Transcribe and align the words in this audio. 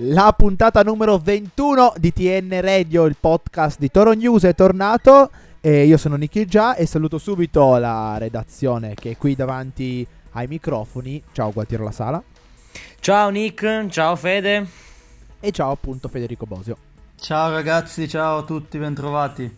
La 0.00 0.34
puntata 0.36 0.82
numero 0.82 1.16
21 1.16 1.94
di 1.96 2.12
TN 2.12 2.60
Radio, 2.60 3.06
il 3.06 3.16
podcast 3.18 3.78
di 3.78 3.90
Toro 3.90 4.12
News 4.12 4.42
è 4.42 4.54
tornato. 4.54 5.30
E 5.58 5.86
io 5.86 5.96
sono 5.96 6.16
Nicky 6.16 6.44
Già 6.44 6.76
e 6.76 6.84
saluto 6.84 7.16
subito 7.16 7.78
la 7.78 8.18
redazione 8.18 8.92
che 8.92 9.12
è 9.12 9.16
qui 9.16 9.34
davanti 9.34 10.06
ai 10.32 10.48
microfoni. 10.48 11.22
Ciao 11.32 11.50
Gualtiero 11.50 11.84
La 11.84 11.92
Sala. 11.92 12.22
Ciao 13.00 13.30
Nick, 13.30 13.86
ciao 13.88 14.16
Fede. 14.16 14.66
E 15.40 15.50
ciao 15.50 15.70
appunto 15.70 16.08
Federico 16.08 16.44
Bosio. 16.44 16.76
Ciao 17.18 17.50
ragazzi, 17.50 18.06
ciao 18.06 18.40
a 18.40 18.42
tutti, 18.42 18.76
bentrovati. 18.76 19.56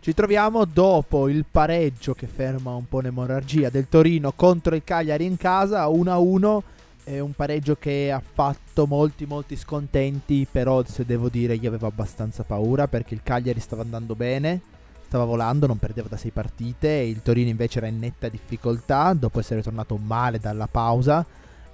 Ci 0.00 0.14
troviamo 0.14 0.64
dopo 0.64 1.28
il 1.28 1.44
pareggio 1.44 2.14
che 2.14 2.26
ferma 2.26 2.74
un 2.74 2.88
po' 2.88 3.00
l'emorragia 3.00 3.68
del 3.68 3.90
Torino 3.90 4.32
contro 4.32 4.74
il 4.74 4.84
Cagliari 4.84 5.26
in 5.26 5.36
casa 5.36 5.86
1-1 5.86 6.60
è 7.08 7.20
un 7.20 7.32
pareggio 7.32 7.74
che 7.76 8.12
ha 8.12 8.20
fatto 8.20 8.86
molti 8.86 9.24
molti 9.24 9.56
scontenti, 9.56 10.46
però 10.50 10.84
se 10.84 11.06
devo 11.06 11.30
dire 11.30 11.54
io 11.54 11.68
avevo 11.68 11.86
abbastanza 11.86 12.42
paura 12.42 12.86
perché 12.86 13.14
il 13.14 13.22
Cagliari 13.22 13.60
stava 13.60 13.80
andando 13.80 14.14
bene, 14.14 14.60
stava 15.06 15.24
volando, 15.24 15.66
non 15.66 15.78
perdeva 15.78 16.08
da 16.08 16.18
sei 16.18 16.32
partite 16.32 16.88
il 16.88 17.22
Torino 17.22 17.48
invece 17.48 17.78
era 17.78 17.86
in 17.86 17.98
netta 17.98 18.28
difficoltà 18.28 19.14
dopo 19.14 19.40
essere 19.40 19.62
tornato 19.62 19.96
male 19.96 20.38
dalla 20.38 20.66
pausa 20.66 21.24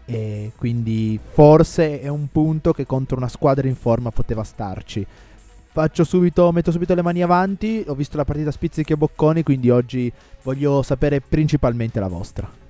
e 0.05 0.53
quindi 0.57 1.19
forse 1.21 2.01
è 2.01 2.09
un 2.09 2.29
punto 2.31 2.73
che 2.73 2.87
contro 2.87 3.17
una 3.17 3.29
squadra 3.29 3.67
in 3.67 3.75
forma 3.77 4.13
poteva 4.13 4.45
starci. 4.45 5.05
Faccio 5.73 6.05
subito, 6.05 6.53
metto 6.53 6.71
subito 6.71 6.95
le 6.95 7.03
mani 7.03 7.23
avanti, 7.23 7.85
ho 7.89 7.97
visto 7.97 8.17
la 8.17 8.25
partita 8.25 8.53
Spizzichi 8.53 8.93
e 8.93 8.97
Bocconi, 8.97 9.43
quindi 9.43 9.69
oggi 9.71 10.13
voglio 10.45 10.83
sapere 10.83 11.21
principalmente 11.21 11.99
la 11.99 12.07
vostra. 12.07 12.63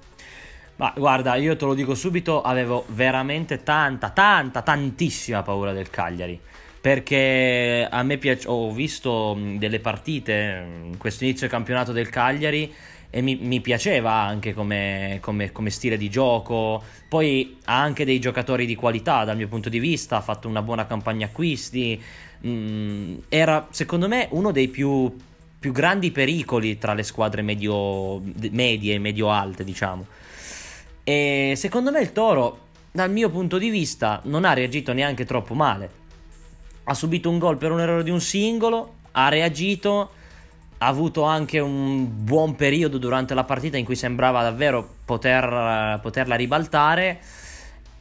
Ma 0.76 0.92
guarda, 0.96 1.36
io 1.36 1.56
te 1.56 1.64
lo 1.64 1.74
dico 1.74 1.94
subito, 1.94 2.42
avevo 2.42 2.84
veramente 2.88 3.62
tanta, 3.62 4.10
tanta, 4.10 4.62
tantissima 4.62 5.42
paura 5.42 5.72
del 5.72 5.88
Cagliari. 5.88 6.38
Perché 6.80 7.86
a 7.88 8.02
me 8.02 8.18
piace, 8.18 8.48
ho 8.48 8.72
visto 8.72 9.38
delle 9.56 9.80
partite 9.80 10.66
in 10.84 10.98
questo 10.98 11.24
inizio 11.24 11.48
campionato 11.48 11.92
del 11.92 12.10
Cagliari 12.10 12.74
e 13.08 13.22
mi, 13.22 13.36
mi 13.36 13.60
piaceva 13.60 14.12
anche 14.12 14.52
come, 14.52 15.18
come, 15.20 15.52
come, 15.52 15.70
stile 15.70 15.96
di 15.96 16.10
gioco. 16.10 16.82
Poi 17.08 17.58
ha 17.66 17.80
anche 17.80 18.04
dei 18.04 18.18
giocatori 18.18 18.66
di 18.66 18.74
qualità 18.74 19.24
dal 19.24 19.36
mio 19.36 19.46
punto 19.46 19.68
di 19.68 19.78
vista, 19.78 20.16
ha 20.16 20.20
fatto 20.20 20.48
una 20.48 20.60
buona 20.60 20.86
campagna 20.86 21.26
acquisti. 21.26 22.02
Era 23.28 23.68
secondo 23.70 24.08
me 24.08 24.26
uno 24.32 24.50
dei 24.50 24.66
più, 24.66 25.16
più 25.58 25.72
grandi 25.72 26.10
pericoli 26.10 26.76
tra 26.76 26.92
le 26.92 27.04
squadre 27.04 27.42
medio, 27.42 28.20
medie 28.50 28.94
e 28.94 28.98
medio-alte, 28.98 29.62
diciamo. 29.62 30.06
E 31.04 31.52
secondo 31.56 31.90
me 31.90 32.00
il 32.00 32.12
Toro, 32.12 32.60
dal 32.90 33.10
mio 33.10 33.28
punto 33.28 33.58
di 33.58 33.68
vista, 33.68 34.20
non 34.24 34.46
ha 34.46 34.54
reagito 34.54 34.94
neanche 34.94 35.26
troppo 35.26 35.52
male. 35.54 36.02
Ha 36.84 36.94
subito 36.94 37.28
un 37.28 37.38
gol 37.38 37.58
per 37.58 37.70
un 37.70 37.80
errore 37.80 38.02
di 38.02 38.10
un 38.10 38.20
singolo, 38.20 38.94
ha 39.12 39.28
reagito, 39.28 40.10
ha 40.78 40.86
avuto 40.86 41.22
anche 41.22 41.58
un 41.58 42.24
buon 42.24 42.56
periodo 42.56 42.98
durante 42.98 43.34
la 43.34 43.44
partita 43.44 43.76
in 43.76 43.84
cui 43.84 43.96
sembrava 43.96 44.42
davvero 44.42 44.96
poter, 45.04 46.00
poterla 46.00 46.34
ribaltare 46.34 47.20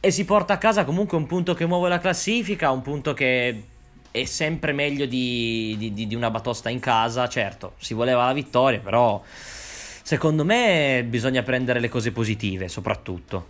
e 0.00 0.10
si 0.10 0.24
porta 0.24 0.54
a 0.54 0.58
casa 0.58 0.84
comunque 0.84 1.16
un 1.16 1.26
punto 1.26 1.54
che 1.54 1.66
muove 1.66 1.88
la 1.88 1.98
classifica, 1.98 2.70
un 2.70 2.82
punto 2.82 3.14
che 3.14 3.62
è 4.10 4.24
sempre 4.24 4.72
meglio 4.72 5.06
di, 5.06 5.76
di, 5.78 6.06
di 6.06 6.14
una 6.14 6.30
batosta 6.30 6.68
in 6.68 6.78
casa, 6.78 7.28
certo, 7.28 7.72
si 7.78 7.94
voleva 7.94 8.26
la 8.26 8.32
vittoria, 8.32 8.80
però 8.80 9.22
secondo 10.04 10.44
me 10.44 11.02
bisogna 11.08 11.42
prendere 11.42 11.80
le 11.80 11.88
cose 11.88 12.12
positive 12.12 12.68
soprattutto. 12.68 13.46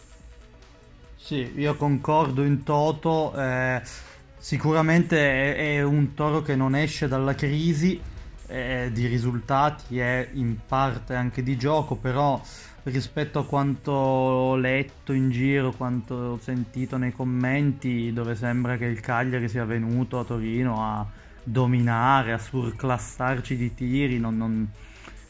Sì, 1.16 1.52
io 1.56 1.74
concordo 1.74 2.44
in 2.44 2.62
toto, 2.62 3.34
eh, 3.36 3.82
sicuramente 4.38 5.18
è, 5.18 5.76
è, 5.78 5.82
un 5.82 6.14
toro 6.14 6.42
che 6.42 6.54
non 6.54 6.76
esce 6.76 7.08
dalla 7.08 7.34
crisi 7.34 8.00
eh, 8.46 8.90
di 8.92 9.06
risultati 9.06 9.98
e 9.98 10.28
in 10.34 10.58
parte 10.64 11.14
anche 11.14 11.42
di 11.42 11.56
gioco, 11.56 11.96
però 11.96 12.40
rispetto 12.84 13.40
a 13.40 13.46
quanto 13.46 13.90
ho 13.90 14.56
letto 14.56 15.12
in 15.12 15.30
giro, 15.30 15.72
quanto 15.72 16.14
ho 16.14 16.38
sentito 16.38 16.98
nei 16.98 17.12
commenti, 17.12 18.12
dove 18.12 18.36
sembra 18.36 18.76
che 18.76 18.84
il 18.84 19.00
Cagliari 19.00 19.48
sia 19.48 19.64
venuto 19.64 20.20
a 20.20 20.24
Torino 20.24 20.84
a 20.84 21.04
dominare, 21.42 22.32
a 22.32 22.38
surclassarci 22.38 23.56
di 23.56 23.74
tiri, 23.74 24.20
non, 24.20 24.36
non 24.36 24.68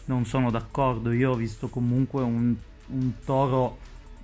non 0.07 0.25
sono 0.25 0.51
d'accordo. 0.51 1.13
Io 1.13 1.33
ho 1.33 1.35
visto 1.35 1.69
comunque 1.69 2.23
un, 2.23 2.55
un 2.87 3.13
toro 3.25 3.79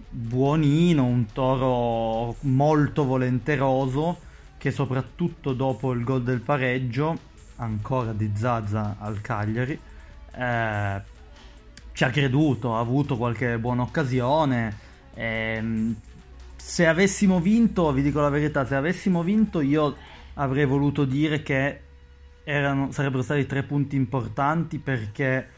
buonino, 0.09 1.05
un 1.05 1.27
toro 1.33 2.37
molto 2.41 3.05
volenteroso 3.05 4.19
che 4.59 4.71
soprattutto 4.71 5.53
dopo 5.53 5.93
il 5.93 6.05
gol 6.05 6.23
del 6.23 6.41
pareggio, 6.41 7.19
ancora 7.57 8.13
di 8.13 8.31
Zazza 8.35 8.97
al 8.99 9.21
Cagliari, 9.21 9.79
eh, 10.35 11.03
ci 11.93 12.05
ha 12.05 12.11
creduto, 12.11 12.77
ha 12.77 12.81
avuto 12.81 13.17
qualche 13.17 13.59
buona 13.59 13.83
occasione. 13.83 14.77
Eh, 15.15 15.95
se 16.57 16.87
avessimo 16.87 17.41
vinto, 17.41 17.91
vi 17.93 18.03
dico 18.03 18.21
la 18.21 18.29
verità, 18.29 18.67
se 18.67 18.75
avessimo 18.75 19.23
vinto 19.23 19.61
io 19.61 19.97
avrei 20.35 20.67
voluto 20.67 21.05
dire 21.05 21.43
che 21.43 21.81
erano, 22.45 22.93
sarebbero 22.93 23.23
stati 23.23 23.47
tre 23.47 23.63
punti 23.63 23.97
importanti 23.97 24.79
perché 24.79 25.49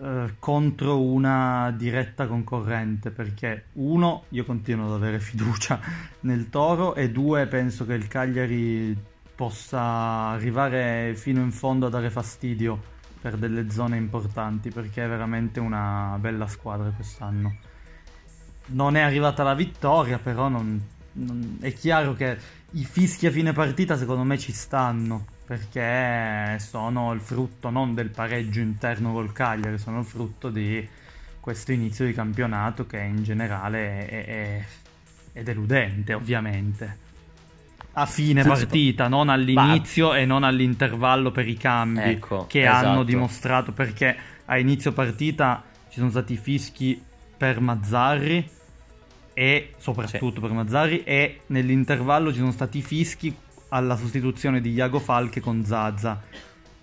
eh, 0.00 0.34
contro 0.38 1.00
una 1.02 1.70
diretta 1.76 2.26
concorrente 2.26 3.10
perché 3.10 3.66
uno 3.74 4.24
io 4.30 4.44
continuo 4.44 4.86
ad 4.86 4.92
avere 4.94 5.20
fiducia 5.20 5.78
nel 6.20 6.48
Toro 6.48 6.94
e 6.94 7.10
due 7.10 7.46
penso 7.46 7.84
che 7.84 7.92
il 7.92 8.08
Cagliari 8.08 8.96
possa 9.34 10.30
arrivare 10.30 11.14
fino 11.14 11.42
in 11.42 11.52
fondo 11.52 11.86
a 11.86 11.90
dare 11.90 12.08
fastidio 12.08 12.80
per 13.20 13.36
delle 13.36 13.70
zone 13.70 13.96
importanti 13.96 14.70
perché 14.70 15.04
è 15.04 15.08
veramente 15.08 15.60
una 15.60 16.16
bella 16.18 16.46
squadra 16.46 16.90
quest'anno. 16.90 17.56
Non 18.66 18.96
è 18.96 19.00
arrivata 19.00 19.42
la 19.42 19.54
vittoria 19.54 20.18
però 20.18 20.48
non, 20.48 20.80
non, 21.12 21.58
è 21.60 21.72
chiaro 21.74 22.14
che 22.14 22.38
i 22.70 22.84
fischi 22.84 23.26
a 23.26 23.30
fine 23.30 23.52
partita 23.52 23.96
secondo 23.96 24.22
me 24.22 24.38
ci 24.38 24.52
stanno 24.52 25.26
perché 25.52 26.58
sono 26.60 27.12
il 27.12 27.20
frutto 27.20 27.68
non 27.68 27.92
del 27.92 28.08
pareggio 28.08 28.60
interno 28.60 29.12
col 29.12 29.32
Cagliari, 29.32 29.76
sono 29.76 29.98
il 29.98 30.06
frutto 30.06 30.48
di 30.48 30.88
questo 31.40 31.72
inizio 31.72 32.06
di 32.06 32.14
campionato 32.14 32.86
che 32.86 32.98
in 32.98 33.22
generale 33.22 34.06
è, 34.06 34.24
è, 34.24 34.64
è 35.34 35.42
deludente 35.42 36.14
ovviamente. 36.14 36.98
A 37.92 38.06
fine 38.06 38.42
partita, 38.42 39.08
non 39.08 39.28
all'inizio 39.28 40.08
bah. 40.08 40.18
e 40.20 40.24
non 40.24 40.42
all'intervallo 40.42 41.30
per 41.30 41.46
i 41.46 41.58
cambi 41.58 42.00
ecco, 42.00 42.46
che 42.46 42.62
esatto. 42.62 42.86
hanno 42.86 43.02
dimostrato 43.02 43.72
perché 43.72 44.16
a 44.46 44.56
inizio 44.56 44.92
partita 44.92 45.62
ci 45.90 45.98
sono 45.98 46.08
stati 46.08 46.38
fischi 46.38 46.98
per 47.36 47.60
Mazzarri 47.60 48.48
e 49.34 49.74
soprattutto 49.76 50.36
sì. 50.36 50.40
per 50.40 50.50
Mazzarri 50.52 51.02
e 51.04 51.40
nell'intervallo 51.48 52.32
ci 52.32 52.38
sono 52.38 52.52
stati 52.52 52.80
fischi 52.80 53.36
alla 53.72 53.96
sostituzione 53.96 54.60
di 54.60 54.70
Iago 54.72 54.98
Falche 54.98 55.40
con 55.40 55.64
Zaza. 55.64 56.22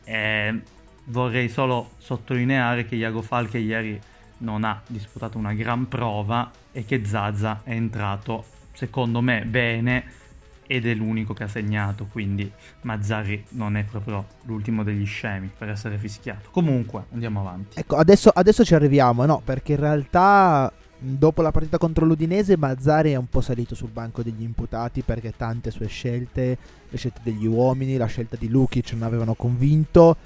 Eh, 0.04 0.62
vorrei 1.06 1.50
solo 1.50 1.92
sottolineare 1.98 2.86
che 2.86 2.96
Iago 2.96 3.22
Falche 3.22 3.60
ieri 3.60 4.00
non 4.40 4.64
ha 4.64 4.82
disputato 4.88 5.38
una 5.38 5.54
gran 5.54 5.88
prova 5.88 6.52
e 6.72 6.86
che 6.86 7.06
Zaza 7.06 7.62
è 7.64 7.72
entrato 7.72 8.46
secondo 8.74 9.22
me 9.22 9.46
bene 9.46 10.18
ed 10.66 10.86
è 10.86 10.94
l'unico 10.94 11.34
che 11.34 11.44
ha 11.44 11.48
segnato, 11.48 12.06
quindi 12.06 12.50
Mazzari 12.82 13.44
non 13.50 13.76
è 13.76 13.84
proprio 13.84 14.26
l'ultimo 14.44 14.84
degli 14.84 15.06
scemi 15.06 15.50
per 15.56 15.70
essere 15.70 15.98
fischiato. 15.98 16.50
Comunque, 16.52 17.06
andiamo 17.12 17.40
avanti. 17.40 17.80
Ecco, 17.80 17.96
adesso, 17.96 18.30
adesso 18.30 18.64
ci 18.64 18.76
arriviamo, 18.76 19.26
no? 19.26 19.42
Perché 19.44 19.74
in 19.74 19.80
realtà 19.80 20.72
Dopo 21.02 21.42
la 21.42 21.52
partita 21.52 21.78
contro 21.78 22.06
l'Udinese, 22.06 22.58
Mazzari 22.58 23.14
è 23.14 23.16
un 23.16 23.30
po' 23.30 23.40
salito 23.40 23.74
sul 23.74 23.90
banco 23.90 24.22
degli 24.22 24.42
imputati 24.42 25.02
perché 25.02 25.34
tante 25.36 25.72
sue 25.72 25.88
scelte, 25.88 26.58
le 26.90 26.98
scelte 26.98 27.22
degli 27.24 27.46
uomini, 27.46 27.96
la 27.96 28.06
scelta 28.06 28.36
di 28.36 28.50
Lukic 28.50 28.92
non 28.92 29.04
avevano 29.04 29.34
convinto. 29.34 30.18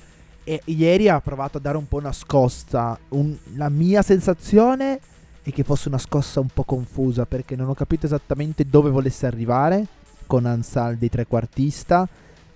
E 0.43 0.61
ieri 0.65 1.09
ha 1.09 1.21
provato 1.21 1.59
a 1.59 1.61
dare 1.61 1.77
un 1.77 1.87
po' 1.87 1.97
una 1.97 2.11
scossa. 2.11 2.97
Un, 3.09 3.37
la 3.53 3.69
mia 3.69 4.01
sensazione 4.01 4.99
è 5.43 5.51
che 5.51 5.63
fosse 5.63 5.89
una 5.89 5.99
scossa 5.99 6.39
un 6.39 6.49
po' 6.51 6.63
confusa 6.63 7.27
perché 7.27 7.55
non 7.55 7.69
ho 7.69 7.75
capito 7.75 8.07
esattamente 8.07 8.65
dove 8.65 8.89
volesse 8.89 9.27
arrivare 9.27 9.85
con 10.25 10.47
Ansaldi 10.47 11.07
trequartista. 11.07 12.09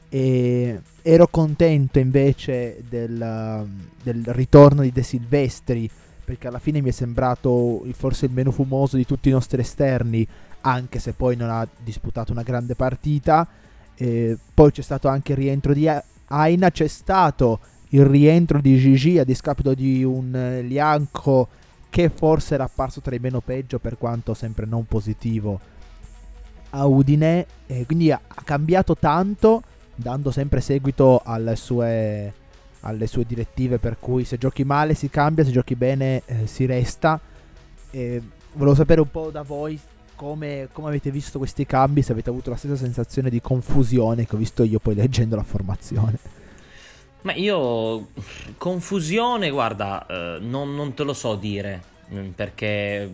E 0.10 0.82
ero 1.04 1.28
contento 1.28 2.00
invece 2.00 2.82
del, 2.90 3.68
del 4.02 4.24
ritorno 4.26 4.82
di 4.82 4.92
De 4.92 5.04
Silvestri 5.04 5.88
perché 6.28 6.50
alla 6.50 6.60
fine 6.60 6.82
mi 6.82 6.90
è 6.90 6.92
sembrato 6.92 7.86
forse 7.94 8.26
il 8.26 8.34
meno 8.34 8.52
fumoso 8.52 8.98
di 8.98 9.06
tutti 9.06 9.30
i 9.30 9.32
nostri 9.32 9.62
esterni, 9.62 10.28
anche 10.60 11.00
se 11.00 11.14
poi 11.14 11.38
non 11.38 11.50
ha 11.50 11.66
disputato 11.82 12.34
una 12.34 12.42
grande 12.44 12.76
partita. 12.76 13.48
E 13.96 14.38
poi 14.54 14.72
c'è 14.72 14.82
stato 14.82 15.08
anche 15.08 15.32
il 15.32 15.38
rientro 15.38 15.72
di 15.72 15.90
Aina, 16.26 16.70
c'è 16.70 16.88
stato 16.88 17.62
il 17.92 18.04
rientro 18.04 18.60
di 18.60 18.78
Gigi 18.78 19.18
a 19.18 19.24
discapito 19.24 19.74
di 19.74 20.04
un 20.04 20.64
Lianco 20.66 21.48
che 21.90 22.10
forse 22.10 22.56
era 22.56 22.66
apparso 22.66 23.00
tra 23.00 23.16
i 23.16 23.20
meno 23.20 23.40
peggio 23.40 23.80
per 23.80 23.98
quanto 23.98 24.34
sempre 24.34 24.66
non 24.66 24.86
positivo 24.86 25.58
a 26.72 26.86
Udine 26.86 27.46
e 27.68 27.86
quindi 27.86 28.12
ha 28.12 28.20
cambiato 28.44 28.98
tanto 28.98 29.64
dando 29.96 30.32
sempre 30.32 30.60
seguito 30.60 31.22
alle 31.24 31.56
sue, 31.56 32.34
alle 32.88 33.08
sue, 33.08 33.26
direttive 33.26 33.78
per 33.78 33.98
cui 34.00 34.24
se 34.24 34.38
giochi 34.38 34.64
male 34.64 34.94
si 34.94 35.10
cambia, 35.10 35.44
se 35.44 35.52
giochi 35.52 35.76
bene 35.76 36.24
eh, 36.26 36.48
si 36.48 36.66
resta. 36.66 37.20
E 37.92 38.22
volevo 38.54 38.76
sapere 38.76 39.02
un 39.02 39.12
po' 39.12 39.30
da 39.30 39.42
voi 39.42 39.80
come, 40.16 40.70
come, 40.72 40.88
avete 40.88 41.12
visto 41.12 41.38
questi 41.38 41.66
cambi, 41.66 42.02
se 42.02 42.12
avete 42.12 42.30
avuto 42.30 42.50
la 42.50 42.56
stessa 42.56 42.76
sensazione 42.76 43.30
di 43.30 43.40
confusione 43.40 44.26
che 44.26 44.36
ho 44.36 44.38
visto 44.38 44.64
io 44.64 44.80
poi 44.80 44.96
leggendo 44.96 45.36
la 45.36 45.44
formazione. 45.44 46.18
Ma 47.22 47.34
io 47.34 48.08
confusione, 48.58 49.50
guarda, 49.50 50.06
eh, 50.06 50.38
non, 50.40 50.74
non, 50.76 50.94
te 50.94 51.04
lo 51.04 51.14
so 51.14 51.36
dire, 51.36 51.82
mm, 52.14 52.30
perché 52.30 53.10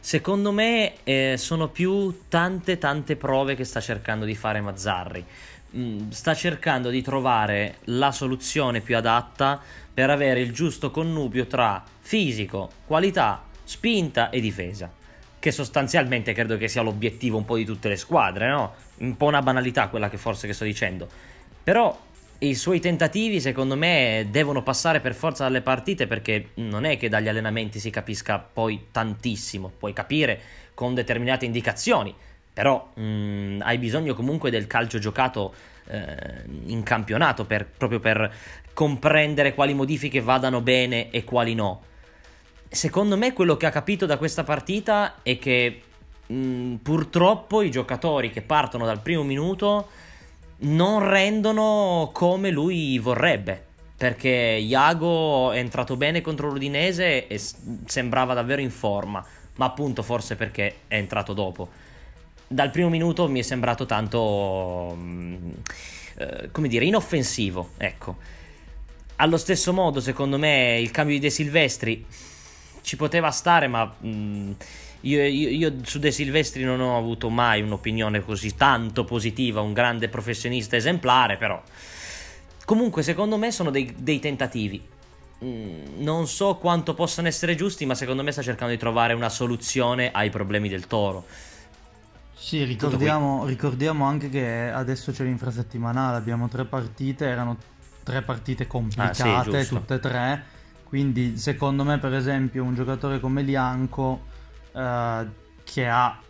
secondo 0.00 0.52
me 0.52 0.94
eh, 1.04 1.34
sono 1.36 1.68
più 1.68 2.22
tante 2.28 2.76
tante 2.78 3.16
prove 3.16 3.54
che 3.54 3.64
sta 3.64 3.80
cercando 3.80 4.24
di 4.24 4.34
fare 4.34 4.60
Mazzarri. 4.60 5.24
Mm, 5.76 6.10
sta 6.10 6.34
cercando 6.34 6.88
di 6.88 7.02
trovare 7.02 7.78
la 7.84 8.12
soluzione 8.12 8.80
più 8.80 8.96
adatta 8.96 9.60
per 9.92 10.08
avere 10.08 10.40
il 10.40 10.52
giusto 10.52 10.92
connubio 10.92 11.46
tra 11.46 11.82
fisico, 12.00 12.70
qualità, 12.86 13.42
spinta 13.64 14.30
e 14.30 14.40
difesa 14.40 14.92
che 15.44 15.50
sostanzialmente 15.50 16.32
credo 16.32 16.56
che 16.56 16.68
sia 16.68 16.80
l'obiettivo 16.80 17.36
un 17.36 17.44
po' 17.44 17.56
di 17.56 17.66
tutte 17.66 17.90
le 17.90 17.96
squadre, 17.96 18.48
no? 18.48 18.72
Un 18.98 19.14
po' 19.18 19.26
una 19.26 19.42
banalità 19.42 19.88
quella 19.88 20.08
che 20.08 20.16
forse 20.16 20.46
che 20.46 20.54
sto 20.54 20.64
dicendo. 20.64 21.06
Però 21.62 22.00
i 22.38 22.54
suoi 22.54 22.80
tentativi 22.80 23.40
secondo 23.40 23.76
me 23.76 24.28
devono 24.30 24.62
passare 24.62 25.00
per 25.00 25.14
forza 25.14 25.44
dalle 25.44 25.60
partite 25.60 26.06
perché 26.06 26.50
non 26.54 26.84
è 26.84 26.96
che 26.96 27.10
dagli 27.10 27.28
allenamenti 27.28 27.78
si 27.78 27.90
capisca 27.90 28.38
poi 28.38 28.86
tantissimo, 28.90 29.70
puoi 29.76 29.92
capire 29.92 30.40
con 30.72 30.94
determinate 30.94 31.44
indicazioni, 31.44 32.14
però 32.54 32.92
mh, 32.94 33.02
mm, 33.02 33.60
hai 33.62 33.76
bisogno 33.76 34.14
comunque 34.14 34.50
del 34.50 34.66
calcio 34.66 34.98
giocato 34.98 35.52
eh, 35.88 36.06
in 36.64 36.82
campionato 36.82 37.44
per, 37.44 37.66
proprio 37.66 38.00
per 38.00 38.32
comprendere 38.72 39.52
quali 39.52 39.74
modifiche 39.74 40.22
vadano 40.22 40.62
bene 40.62 41.10
e 41.10 41.24
quali 41.24 41.54
no 41.54 41.82
secondo 42.74 43.16
me 43.16 43.32
quello 43.32 43.56
che 43.56 43.66
ha 43.66 43.70
capito 43.70 44.04
da 44.04 44.16
questa 44.16 44.42
partita 44.42 45.16
è 45.22 45.38
che 45.38 45.82
mh, 46.26 46.34
mm, 46.34 46.74
purtroppo 46.76 47.62
i 47.62 47.70
giocatori 47.70 48.30
che 48.30 48.42
partono 48.42 48.84
dal 48.84 49.00
primo 49.00 49.22
minuto 49.22 49.88
non 50.58 51.08
rendono 51.08 52.10
come 52.12 52.50
lui 52.50 52.98
vorrebbe. 52.98 53.72
Perché 53.96 54.28
Iago 54.28 55.52
è 55.52 55.58
entrato 55.58 55.96
bene 55.96 56.20
contro 56.20 56.50
l'Udinese 56.50 57.28
e 57.28 57.40
sembrava 57.86 58.34
davvero 58.34 58.60
in 58.60 58.70
forma, 58.70 59.24
ma 59.54 59.66
appunto 59.66 60.02
forse 60.02 60.34
perché 60.34 60.80
è 60.88 60.96
entrato 60.96 61.32
dopo. 61.32 61.68
Dal 62.54 62.70
primo 62.70 62.88
minuto 62.88 63.28
mi 63.28 63.40
è 63.40 63.42
sembrato 63.42 63.84
tanto, 63.84 64.94
mm, 64.96 65.50
eh, 66.18 66.48
come 66.52 66.68
dire, 66.68 66.84
inoffensivo, 66.84 67.70
ecco. 67.76 68.16
Allo 69.16 69.36
stesso 69.38 69.72
modo, 69.72 69.98
secondo 70.00 70.38
me, 70.38 70.78
il 70.80 70.92
cambio 70.92 71.16
di 71.16 71.20
De 71.20 71.30
Silvestri 71.30 72.06
ci 72.82 72.94
poteva 72.94 73.32
stare, 73.32 73.66
ma 73.66 73.84
mh, 73.84 74.08
mm, 74.08 74.50
io, 75.00 75.26
io, 75.26 75.48
io, 75.48 75.74
su 75.82 75.98
De 75.98 76.12
Silvestri 76.12 76.62
non 76.62 76.78
ho 76.78 76.96
avuto 76.96 77.28
mai 77.28 77.60
un'opinione 77.60 78.20
così 78.20 78.54
tanto 78.54 79.02
positiva, 79.02 79.60
un 79.60 79.72
grande 79.72 80.08
professionista 80.08 80.76
esemplare, 80.76 81.36
però 81.36 81.60
comunque 82.64 83.02
secondo 83.02 83.36
me 83.36 83.50
sono 83.50 83.70
dei, 83.70 83.92
dei 83.98 84.20
tentativi. 84.20 84.80
Mm, 85.44 86.02
non 86.04 86.28
so 86.28 86.54
quanto 86.54 86.94
possano 86.94 87.26
essere 87.26 87.56
giusti, 87.56 87.84
ma 87.84 87.96
secondo 87.96 88.22
me 88.22 88.30
sta 88.30 88.42
cercando 88.42 88.72
di 88.72 88.78
trovare 88.78 89.12
una 89.12 89.28
soluzione 89.28 90.12
ai 90.12 90.30
problemi 90.30 90.68
del 90.68 90.86
Toro. 90.86 91.24
Sì, 92.44 92.62
ricordiamo, 92.64 93.46
ricordiamo 93.46 94.04
anche 94.04 94.28
che 94.28 94.70
adesso 94.70 95.12
c'è 95.12 95.24
l'infrasettimanale, 95.24 96.16
abbiamo 96.16 96.48
tre 96.48 96.66
partite, 96.66 97.26
erano 97.26 97.56
tre 98.02 98.20
partite 98.20 98.66
complicate, 98.66 99.22
ah, 99.22 99.62
sì, 99.62 99.68
tutte 99.68 99.94
e 99.94 99.98
tre 100.00 100.44
quindi 100.94 101.38
secondo 101.38 101.82
me 101.82 101.98
per 101.98 102.14
esempio 102.14 102.62
un 102.62 102.74
giocatore 102.74 103.18
come 103.18 103.42
Lianco 103.42 104.26
eh, 104.72 105.26
che 105.64 105.88
ha 105.88 106.20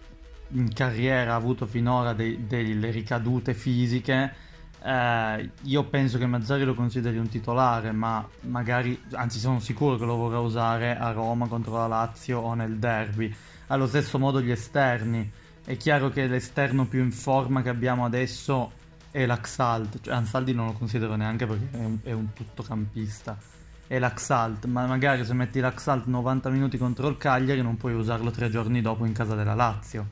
in 0.53 0.73
carriera 0.73 1.35
avuto 1.35 1.67
finora 1.67 2.15
dei, 2.15 2.47
delle 2.47 2.91
ricadute 2.91 3.53
fisiche, 3.53 4.35
eh, 4.83 5.51
io 5.63 5.85
penso 5.85 6.17
che 6.17 6.25
Mazzari 6.25 6.65
lo 6.65 6.75
consideri 6.75 7.19
un 7.19 7.29
titolare, 7.29 7.93
ma 7.93 8.27
magari, 8.43 8.99
anzi 9.13 9.39
sono 9.39 9.61
sicuro 9.61 9.97
che 9.97 10.05
lo 10.07 10.17
vorrà 10.17 10.39
usare 10.39 10.97
a 10.97 11.11
Roma 11.11 11.47
contro 11.47 11.77
la 11.77 11.87
Lazio 11.87 12.39
o 12.39 12.55
nel 12.55 12.79
derby. 12.79 13.35
Allo 13.67 13.87
stesso 13.87 14.19
modo 14.19 14.41
gli 14.41 14.51
esterni. 14.51 15.31
È 15.65 15.77
chiaro 15.77 16.11
che 16.11 16.27
l'esterno 16.27 16.87
più 16.87 17.03
in 17.03 17.13
forma 17.13 17.63
che 17.63 17.71
abbiamo 17.71 18.05
adesso 18.05 18.73
è 19.11 19.25
l'Axalt, 19.25 20.01
cioè 20.03 20.15
Ansaldi 20.15 20.53
non 20.53 20.67
lo 20.67 20.73
considero 20.73 21.15
neanche 21.15 21.47
perché 21.47 21.69
è 21.71 21.85
un, 21.85 21.99
è 22.03 22.13
un 22.13 22.33
tuttocampista 22.33 23.39
e 23.87 23.99
l'Axalt, 23.99 24.65
ma 24.67 24.87
magari 24.87 25.25
se 25.25 25.35
metti 25.35 25.61
l'Axalt 25.61 26.07
90 26.07 26.51
minuti 26.51 26.79
contro 26.79 27.09
il 27.09 27.17
Cagliari 27.17 27.63
non 27.63 27.77
puoi 27.77 27.95
usarlo 27.95 28.31
tre 28.31 28.51
giorni 28.51 28.81
dopo 28.81 29.05
in 29.05 29.13
casa 29.13 29.35
della 29.35 29.55
Lazio 29.55 30.07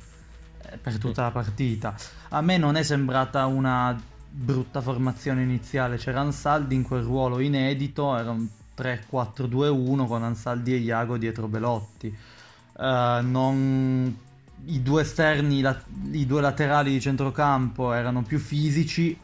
eh, 0.62 0.76
per 0.76 0.98
tutta 0.98 1.22
la 1.22 1.30
partita. 1.30 1.94
A 2.28 2.40
me 2.40 2.58
non 2.58 2.76
è 2.76 2.82
sembrata 2.82 3.46
una 3.46 4.00
brutta 4.30 4.80
formazione 4.80 5.42
iniziale, 5.42 5.96
c'era 5.96 6.20
Ansaldi 6.20 6.74
in 6.74 6.82
quel 6.82 7.02
ruolo 7.02 7.40
inedito, 7.40 8.16
era 8.16 8.30
un 8.30 8.46
3-4-2-1 8.76 10.06
con 10.06 10.22
Ansaldi 10.22 10.74
e 10.74 10.76
Iago 10.76 11.18
dietro 11.18 11.48
Belotti. 11.48 12.16
Uh, 12.74 13.20
non... 13.22 14.21
I 14.64 14.82
due 14.82 15.02
esterni, 15.02 15.60
la... 15.60 15.80
i 16.12 16.26
due 16.26 16.40
laterali 16.40 16.92
di 16.92 17.00
centrocampo 17.00 17.92
erano 17.92 18.22
più 18.22 18.38
fisici 18.38 19.18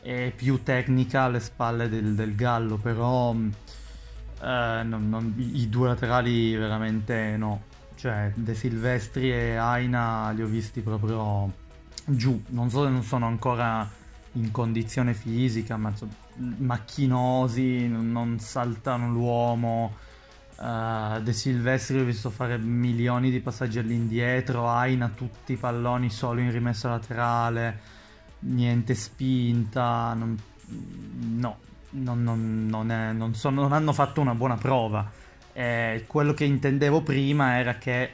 e 0.00 0.32
più 0.34 0.62
tecnica 0.62 1.22
alle 1.22 1.40
spalle 1.40 1.88
del, 1.88 2.14
del 2.14 2.34
Gallo, 2.34 2.76
però 2.76 3.34
eh, 3.34 4.82
non, 4.84 5.08
non, 5.08 5.34
I 5.36 5.68
due 5.68 5.88
laterali 5.88 6.54
veramente 6.54 7.36
no. 7.36 7.62
Cioè, 7.96 8.30
De 8.34 8.54
Silvestri 8.54 9.32
e 9.32 9.56
Aina 9.56 10.30
li 10.30 10.42
ho 10.42 10.46
visti 10.46 10.80
proprio 10.80 11.52
giù. 12.04 12.40
Non 12.48 12.70
so 12.70 12.84
se 12.84 12.90
non 12.90 13.02
sono 13.02 13.26
ancora 13.26 13.88
in 14.32 14.50
condizione 14.50 15.14
fisica, 15.14 15.76
ma 15.76 15.92
macchinosi, 16.36 17.88
non 17.88 18.38
saltano 18.38 19.10
l'uomo. 19.10 19.94
Uh, 20.58 21.20
De 21.20 21.34
Silvestri 21.34 22.00
ho 22.00 22.04
visto 22.04 22.30
fare 22.30 22.56
milioni 22.56 23.30
di 23.30 23.40
passaggi 23.40 23.78
all'indietro, 23.78 24.68
Aina 24.68 25.10
tutti 25.14 25.52
i 25.52 25.56
palloni 25.56 26.08
solo 26.08 26.40
in 26.40 26.50
rimessa 26.50 26.88
laterale, 26.88 27.78
niente 28.40 28.94
spinta, 28.94 30.14
non... 30.14 30.38
no, 30.66 31.58
non, 31.90 32.22
non, 32.22 32.66
non, 32.68 32.90
è, 32.90 33.12
non, 33.12 33.72
hanno 33.72 33.92
fatto 33.92 34.20
una 34.22 34.34
buona 34.34 34.56
prova. 34.56 35.10
Eh, 35.52 36.04
quello 36.06 36.32
che 36.32 36.44
intendevo 36.44 37.02
prima 37.02 37.58
era 37.58 37.76
che 37.76 38.10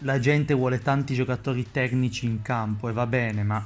la 0.00 0.18
gente 0.18 0.54
vuole 0.54 0.80
tanti 0.80 1.14
giocatori 1.14 1.70
tecnici 1.70 2.24
in 2.24 2.40
campo 2.40 2.88
e 2.88 2.92
va 2.92 3.06
bene, 3.06 3.42
ma 3.42 3.64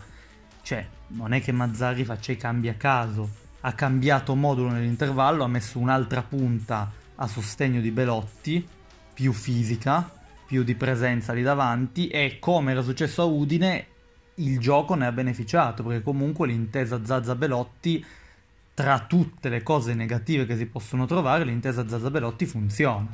cioè, 0.63 0.85
non 1.09 1.33
è 1.33 1.41
che 1.41 1.53
Mazzari 1.53 2.05
faccia 2.05 2.33
i 2.33 2.37
cambi 2.37 2.69
a 2.69 2.75
caso. 2.75 3.39
Ha 3.61 3.73
cambiato 3.73 4.35
modulo 4.35 4.71
nell'intervallo, 4.71 5.45
ha 5.45 5.49
messo 5.49 5.79
un'altra 5.79 6.23
punta 6.23 6.99
a 7.23 7.27
sostegno 7.27 7.81
di 7.81 7.91
Belotti, 7.91 8.67
più 9.13 9.33
fisica, 9.33 10.11
più 10.47 10.63
di 10.63 10.75
presenza 10.75 11.33
lì 11.33 11.43
davanti 11.43 12.09
e 12.09 12.39
come 12.41 12.73
era 12.73 12.83
successo 12.83 13.23
a 13.23 13.25
Udine 13.27 13.87
il 14.37 14.59
gioco 14.59 14.95
ne 14.95 15.07
ha 15.07 15.13
beneficiato 15.13 15.83
perché 15.83 16.03
comunque 16.03 16.47
l'intesa 16.47 17.05
Zazza-Belotti 17.05 18.05
tra 18.73 19.05
tutte 19.07 19.51
le 19.51 19.63
cose 19.63 19.93
negative 19.93 20.47
che 20.47 20.57
si 20.57 20.65
possono 20.65 21.05
trovare, 21.05 21.45
l'intesa 21.45 21.87
Zazzabelotti 21.87 22.47
funziona. 22.47 23.07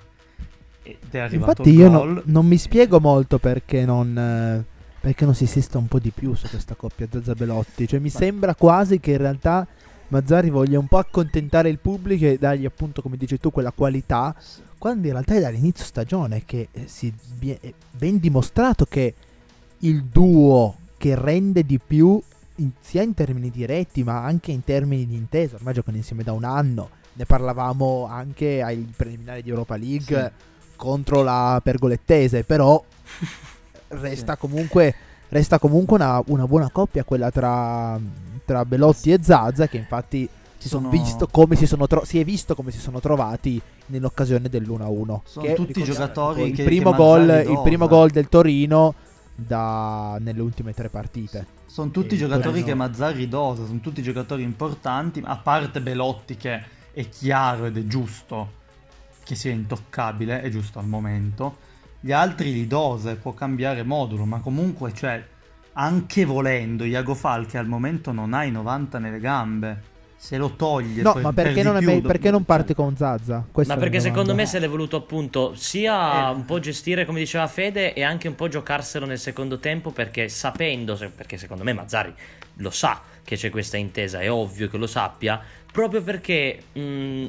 Ed 0.82 0.96
è 1.10 1.18
arrivato 1.18 1.62
Infatti 1.62 1.70
io 1.70 1.88
no, 1.88 2.22
non 2.26 2.46
mi 2.46 2.56
spiego 2.56 3.00
molto 3.00 3.38
perché 3.38 3.84
non, 3.84 4.64
perché 5.00 5.24
non 5.24 5.34
si 5.34 5.42
insista 5.42 5.78
un 5.78 5.88
po' 5.88 5.98
di 5.98 6.10
più 6.10 6.34
su 6.34 6.48
questa 6.48 6.76
coppia 6.76 7.08
Zazzabelotti. 7.10 7.88
Cioè 7.88 7.98
mi 7.98 8.10
Ma... 8.12 8.18
sembra 8.18 8.54
quasi 8.54 9.00
che 9.00 9.12
in 9.12 9.18
realtà 9.18 9.66
Mazzari 10.08 10.50
voglia 10.50 10.78
un 10.78 10.86
po' 10.86 10.98
accontentare 10.98 11.68
il 11.68 11.78
pubblico 11.78 12.24
e 12.26 12.38
dargli 12.38 12.64
appunto, 12.64 13.02
come 13.02 13.16
dici 13.16 13.38
tu, 13.38 13.50
quella 13.50 13.72
qualità, 13.72 14.34
quando 14.78 15.06
in 15.06 15.12
realtà 15.12 15.34
è 15.34 15.40
dall'inizio 15.40 15.84
stagione 15.84 16.44
che 16.44 16.68
eh, 16.70 16.86
si 16.86 17.12
è 17.60 17.72
ben 17.90 18.18
dimostrato 18.18 18.84
che 18.84 19.14
il 19.78 20.04
duo 20.04 20.76
che 20.96 21.14
rende 21.14 21.64
di 21.64 21.78
più 21.78 22.20
in, 22.56 22.70
sia 22.80 23.02
in 23.02 23.14
termini 23.14 23.50
diretti 23.50 24.02
ma 24.02 24.22
anche 24.22 24.52
in 24.52 24.64
termini 24.64 25.06
di 25.06 25.16
intesa, 25.16 25.56
ormai 25.56 25.74
giocano 25.74 25.96
insieme 25.96 26.22
da 26.22 26.32
un 26.32 26.44
anno, 26.44 26.90
ne 27.14 27.24
parlavamo 27.24 28.06
anche 28.06 28.62
ai 28.62 28.90
preliminari 28.94 29.42
di 29.42 29.50
Europa 29.50 29.76
League 29.76 30.32
sì. 30.36 30.76
contro 30.76 31.22
la 31.22 31.60
Pergolettese, 31.62 32.44
però 32.44 32.82
resta 33.88 34.36
comunque, 34.36 34.94
resta 35.28 35.58
comunque 35.58 35.96
una, 35.96 36.22
una, 36.26 36.46
buona 36.46 36.70
coppia 36.70 37.04
quella 37.04 37.30
tra, 37.30 37.98
tra 38.44 38.64
Belotti 38.64 39.12
e 39.12 39.18
Zazza 39.22 39.66
che 39.66 39.76
infatti 39.76 40.28
si, 40.56 40.68
sono... 40.68 40.88
visto 40.88 41.28
si, 41.52 41.66
sono 41.66 41.86
tro- 41.86 42.04
si 42.04 42.18
è 42.18 42.24
visto 42.24 42.54
come 42.54 42.70
si 42.70 42.78
sono 42.78 43.00
trovati 43.00 43.60
nell'occasione 43.86 44.48
dell'1-1. 44.48 45.20
Sono 45.24 45.46
che, 45.46 45.54
tutti 45.54 45.82
giocatori 45.82 46.48
il, 46.48 46.54
che, 46.54 46.64
primo 46.64 46.90
che 46.90 46.96
gol, 46.96 47.44
il 47.48 47.60
primo 47.62 47.86
gol 47.86 48.10
del 48.10 48.28
Torino 48.28 48.94
da, 49.34 50.16
nelle 50.20 50.40
ultime 50.40 50.72
tre 50.72 50.88
partite. 50.88 51.54
Sono 51.66 51.90
tutti 51.90 52.14
E 52.14 52.18
giocatori 52.18 52.62
che 52.62 52.74
Mazzarri 52.74 53.28
dosa, 53.28 53.66
sono 53.66 53.80
tutti 53.80 54.02
giocatori 54.02 54.42
importanti, 54.42 55.22
a 55.24 55.36
parte 55.36 55.80
Belotti 55.80 56.36
che 56.36 56.62
è 56.92 57.08
chiaro 57.08 57.66
ed 57.66 57.76
è 57.76 57.84
giusto 57.86 58.64
che 59.22 59.34
sia 59.34 59.50
intoccabile, 59.50 60.40
è 60.40 60.48
giusto 60.48 60.78
al 60.78 60.86
momento. 60.86 61.56
Gli 62.00 62.12
altri 62.12 62.52
li 62.52 62.66
dosa 62.66 63.10
e 63.10 63.16
può 63.16 63.32
cambiare 63.32 63.82
modulo, 63.82 64.24
ma 64.24 64.38
comunque, 64.40 64.92
cioè, 64.94 65.24
anche 65.74 66.24
volendo, 66.24 66.84
Iago 66.84 67.14
Falchi 67.14 67.56
al 67.56 67.66
momento 67.66 68.12
non 68.12 68.32
ha 68.32 68.44
i 68.44 68.50
90 68.50 68.98
nelle 68.98 69.18
gambe. 69.20 69.94
Se 70.18 70.38
lo 70.38 70.52
toglie 70.56 71.02
No, 71.02 71.12
per- 71.12 71.22
ma 71.22 71.32
per 71.34 71.44
perché, 71.44 71.60
di 71.62 71.68
non, 71.68 71.78
più, 71.78 72.00
perché 72.00 72.30
non 72.30 72.44
parte 72.44 72.68
cioè, 72.68 72.74
con 72.74 72.96
Zazza? 72.96 73.44
Questa 73.52 73.74
Ma 73.74 73.78
perché 73.80 74.00
secondo 74.00 74.34
me 74.34 74.46
se 74.46 74.58
l'è 74.58 74.66
voluto 74.68 74.96
appunto 74.96 75.54
sia 75.54 76.30
Eh. 76.30 76.32
un 76.32 76.46
po' 76.46 76.58
gestire 76.58 77.04
come 77.04 77.18
diceva 77.18 77.46
Fede 77.46 77.92
e 77.92 78.02
anche 78.02 78.26
un 78.26 78.34
po' 78.34 78.48
giocarselo 78.48 79.04
nel 79.04 79.18
secondo 79.18 79.58
tempo 79.58 79.90
perché 79.90 80.30
sapendo, 80.30 80.96
se- 80.96 81.10
perché 81.10 81.36
secondo 81.36 81.64
me 81.64 81.74
Mazzari 81.74 82.12
lo 82.54 82.70
sa 82.70 83.02
che 83.22 83.36
c'è 83.36 83.50
questa 83.50 83.76
intesa, 83.76 84.20
è 84.20 84.30
ovvio 84.30 84.68
che 84.68 84.78
lo 84.78 84.86
sappia, 84.86 85.38
proprio 85.76 86.00
perché 86.00 86.58
mh, 86.72 87.26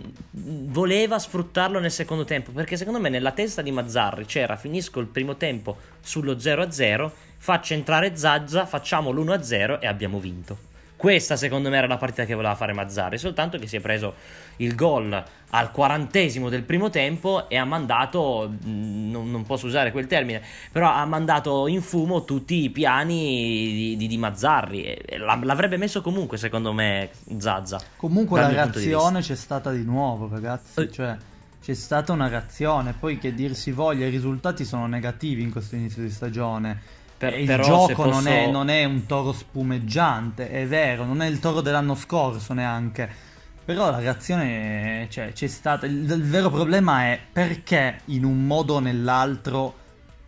voleva 0.69 1.19
sfruttarlo 1.19 1.79
nel 1.79 1.91
secondo 1.91 2.23
tempo, 2.23 2.51
perché 2.51 2.77
secondo 2.77 2.97
me 2.97 3.09
nella 3.09 3.33
testa 3.33 3.61
di 3.61 3.71
Mazzarri 3.71 4.23
c'era 4.23 4.55
finisco 4.55 5.01
il 5.01 5.07
primo 5.07 5.35
tempo 5.35 5.75
sullo 5.99 6.35
0-0, 6.35 7.11
faccio 7.35 7.73
entrare 7.73 8.15
Zazza, 8.15 8.65
facciamo 8.65 9.11
l'1-0 9.11 9.81
e 9.81 9.87
abbiamo 9.87 10.21
vinto. 10.21 10.66
Questa 10.97 11.35
secondo 11.35 11.69
me 11.69 11.77
era 11.77 11.85
la 11.85 11.97
partita 11.97 12.25
che 12.25 12.33
voleva 12.33 12.55
fare 12.55 12.73
Mazzarri, 12.73 13.19
soltanto 13.19 13.59
che 13.59 13.67
si 13.67 13.75
è 13.75 13.79
preso 13.79 14.15
il 14.57 14.73
gol 14.73 15.23
al 15.51 15.71
quarantesimo 15.71 16.49
del 16.49 16.63
primo 16.63 16.89
tempo 16.89 17.47
e 17.49 17.55
ha 17.55 17.65
mandato, 17.65 18.49
mh, 18.49 19.11
non, 19.11 19.29
non 19.29 19.45
posso 19.45 19.67
usare 19.67 19.91
quel 19.91 20.07
termine, 20.07 20.41
però 20.71 20.91
ha 20.91 21.05
mandato 21.05 21.67
in 21.67 21.83
fumo 21.83 22.25
tutti 22.25 22.63
i 22.63 22.71
piani 22.71 23.15
di, 23.15 23.95
di- 23.95 24.07
di 24.07 24.17
Mazzarri. 24.17 24.97
La- 25.19 25.39
l'avrebbe 25.41 25.77
messo 25.77 26.01
comunque 26.01 26.37
secondo 26.37 26.73
me 26.73 27.11
Zazza. 27.37 27.79
Comunque 27.95 28.41
la 28.41 28.49
reazione 28.49 29.21
c'è 29.21 29.35
stata 29.35 29.71
di 29.71 29.83
nuovo, 29.83 30.27
ragazzi. 30.27 30.79
Eh. 30.81 30.91
Cioè, 30.91 31.15
c'è 31.61 31.73
stata 31.75 32.11
una 32.11 32.27
reazione. 32.27 32.95
Poi 32.97 33.19
che 33.19 33.35
dir 33.35 33.53
si 33.53 33.71
voglia, 33.71 34.07
i 34.07 34.09
risultati 34.09 34.65
sono 34.65 34.87
negativi 34.87 35.43
in 35.43 35.51
questo 35.51 35.75
inizio 35.75 36.01
di 36.01 36.09
stagione. 36.09 36.81
Per- 37.17 37.39
il 37.39 37.47
gioco 37.61 38.05
non, 38.05 38.27
è, 38.27 38.41
posso- 38.41 38.51
non 38.51 38.69
è 38.69 38.83
un 38.83 39.05
toro 39.05 39.33
spumeggiante, 39.33 40.49
è 40.49 40.67
vero, 40.67 41.03
non 41.03 41.21
è 41.21 41.27
il 41.27 41.39
toro 41.39 41.61
dell'anno 41.61 41.95
scorso 41.95 42.53
neanche. 42.53 43.25
Però 43.65 43.89
la 43.91 43.99
reazione 43.99 45.07
cioè, 45.09 45.33
c'è 45.33 45.47
stata. 45.47 45.85
Il, 45.85 46.09
il 46.09 46.23
vero 46.23 46.49
problema 46.49 47.05
è 47.05 47.19
perché 47.31 47.99
in 48.05 48.23
un 48.23 48.45
modo 48.45 48.75
o 48.75 48.79
nell'altro, 48.79 49.75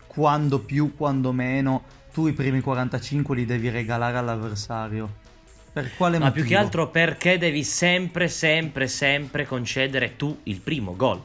quando 0.08 0.60
più, 0.60 0.96
quando 0.98 1.32
meno, 1.32 1.84
tu 2.12 2.28
i 2.28 2.34
primi 2.34 2.60
45 2.60 3.36
li 3.36 3.46
devi 3.46 3.70
regalare 3.70 4.18
all'avversario. 4.18 5.28
Per 5.72 5.96
quale 5.96 6.18
Ma 6.18 6.26
motivo? 6.26 6.46
più 6.46 6.54
che 6.54 6.60
altro 6.60 6.90
perché 6.90 7.38
devi 7.38 7.64
sempre, 7.64 8.28
sempre, 8.28 8.88
sempre 8.88 9.46
concedere 9.46 10.16
tu 10.18 10.38
il 10.44 10.60
primo 10.60 10.96
gol. 10.96 11.22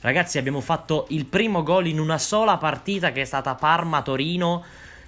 Ragazzi, 0.00 0.36
abbiamo 0.36 0.60
fatto 0.60 1.06
il 1.10 1.24
primo 1.24 1.62
gol 1.62 1.86
in 1.86 1.98
una 1.98 2.18
sola 2.18 2.58
partita 2.58 3.10
che 3.12 3.22
è 3.22 3.24
stata 3.24 3.54
Parma-Torino. 3.54 4.62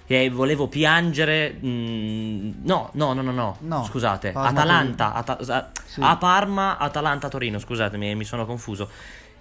E 0.09 0.29
volevo 0.29 0.67
piangere. 0.69 1.59
mm, 1.63 2.51
no, 2.63 2.89
no, 2.93 3.11
no, 3.13 3.21
no, 3.21 3.31
no. 3.31 3.57
No, 3.59 3.83
Scusate, 3.83 4.31
Parma- 4.31 4.49
Atalanta. 4.49 5.13
Ata- 5.13 5.37
a- 5.45 5.71
Sì. 5.85 5.99
A 6.01 6.15
Parma, 6.17 6.77
Atalanta-Torino. 6.77 7.59
Scusatemi, 7.59 8.15
mi 8.15 8.23
sono 8.23 8.45
confuso. 8.45 8.89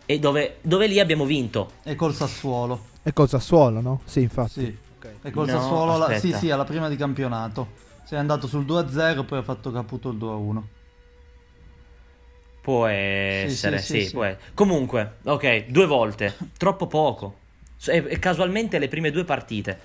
E 0.04 0.18
dove, 0.18 0.56
dove 0.62 0.86
lì 0.88 0.98
abbiamo 1.00 1.24
vinto. 1.24 1.72
È 1.82 1.94
col 1.94 2.14
Sassuolo. 2.14 2.86
È 3.02 3.12
col 3.12 3.28
Sassuolo, 3.28 3.80
no? 3.80 4.00
Sì, 4.04 4.22
infatti. 4.22 4.60
Sì. 4.64 4.76
Ok. 4.98 5.08
È 5.22 5.30
col 5.30 5.46
No, 5.46 5.52
Sassuolo. 5.60 5.98
la- 5.98 6.18
sì, 6.18 6.32
sì, 6.32 6.50
alla 6.50 6.64
prima 6.64 6.88
di 6.88 6.96
campionato. 6.96 7.84
Sei 8.04 8.18
andato 8.18 8.46
sul 8.48 8.64
2-0, 8.64 9.24
poi 9.24 9.38
ha 9.38 9.42
fatto 9.42 9.70
caputo 9.70 10.10
il 10.10 10.16
2-1. 10.16 10.62
Può 12.60 12.86
essere, 12.86 13.78
sì, 13.78 13.84
sì, 13.84 14.00
sì, 14.00 14.06
sì. 14.06 14.12
può 14.12 14.24
essere. 14.24 14.42
Comunque, 14.54 15.16
ok, 15.22 15.66
due 15.66 15.86
volte, 15.86 16.34
troppo 16.56 16.88
poco. 16.88 17.38
E, 17.86 18.04
e 18.08 18.18
casualmente 18.18 18.78
le 18.80 18.88
prime 18.88 19.12
due 19.12 19.22
partite. 19.24 19.78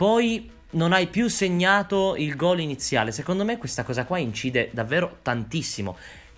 Poi 0.00 0.50
non 0.70 0.94
hai 0.94 1.08
più 1.08 1.28
segnato 1.28 2.16
il 2.16 2.34
gol 2.34 2.60
iniziale. 2.60 3.12
Secondo 3.12 3.44
me 3.44 3.58
questa 3.58 3.84
cosa 3.84 4.06
qua 4.06 4.16
incide 4.16 4.70
davvero 4.72 5.18
tantissimo. 5.20 5.94